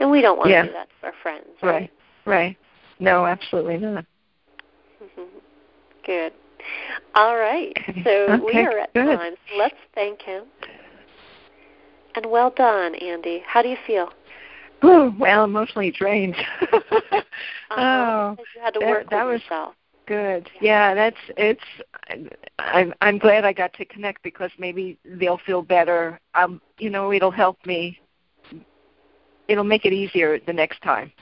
[0.00, 0.62] And we don't want yeah.
[0.62, 1.72] to do that to our friends, right?
[1.72, 1.90] Right.
[2.26, 2.56] right.
[2.98, 4.04] No, absolutely not.
[5.02, 5.22] Mm-hmm.
[6.04, 6.32] good.
[7.14, 7.76] All right.
[8.04, 8.42] So okay.
[8.44, 9.16] we are at good.
[9.16, 9.34] time.
[9.50, 10.44] So let's thank him.
[12.14, 13.42] And well done, Andy.
[13.46, 14.10] How do you feel?
[15.18, 16.34] Well, emotionally drained.
[16.72, 17.16] uh-huh,
[17.70, 19.74] oh, you had to that, that was yourself.
[20.06, 20.50] good.
[20.60, 20.90] Yeah.
[20.90, 22.30] yeah, that's it's.
[22.58, 26.18] I'm I'm glad I got to connect because maybe they'll feel better.
[26.34, 28.00] Um, you know, it'll help me.
[29.48, 31.12] It'll make it easier the next time.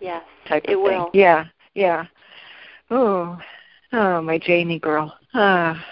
[0.00, 0.82] Yes, type of it thing.
[0.82, 1.10] will.
[1.14, 2.04] Yeah, yeah.
[2.90, 3.38] Oh,
[3.92, 5.16] oh, my Janie girl.
[5.32, 5.82] Ah.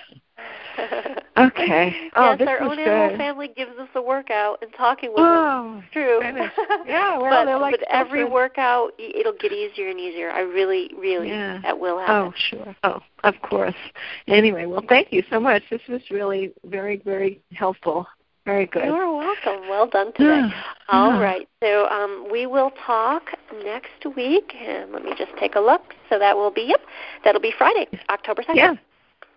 [1.37, 1.93] Okay.
[2.15, 2.87] Oh, yes, this our own good.
[2.87, 5.85] animal family gives us a workout, and talking with oh, them.
[5.93, 6.21] True.
[6.87, 10.31] Yeah, well, but, like but every workout, it'll get easier and easier.
[10.31, 11.59] I really, really, Yeah.
[11.63, 12.15] that will happen.
[12.15, 12.77] Oh, sure.
[12.85, 13.75] Oh, of course.
[14.29, 15.65] Anyway, well, thank you so much.
[15.71, 18.07] This was really very, very helpful.
[18.45, 18.85] Very good.
[18.85, 19.69] You're welcome.
[19.69, 20.49] Well done today.
[20.89, 21.49] All right.
[21.63, 23.31] So um, we will talk
[23.65, 25.95] next week, and let me just take a look.
[26.11, 26.81] So that will be yep,
[27.25, 28.57] that'll be Friday, October second.
[28.57, 28.75] Yeah.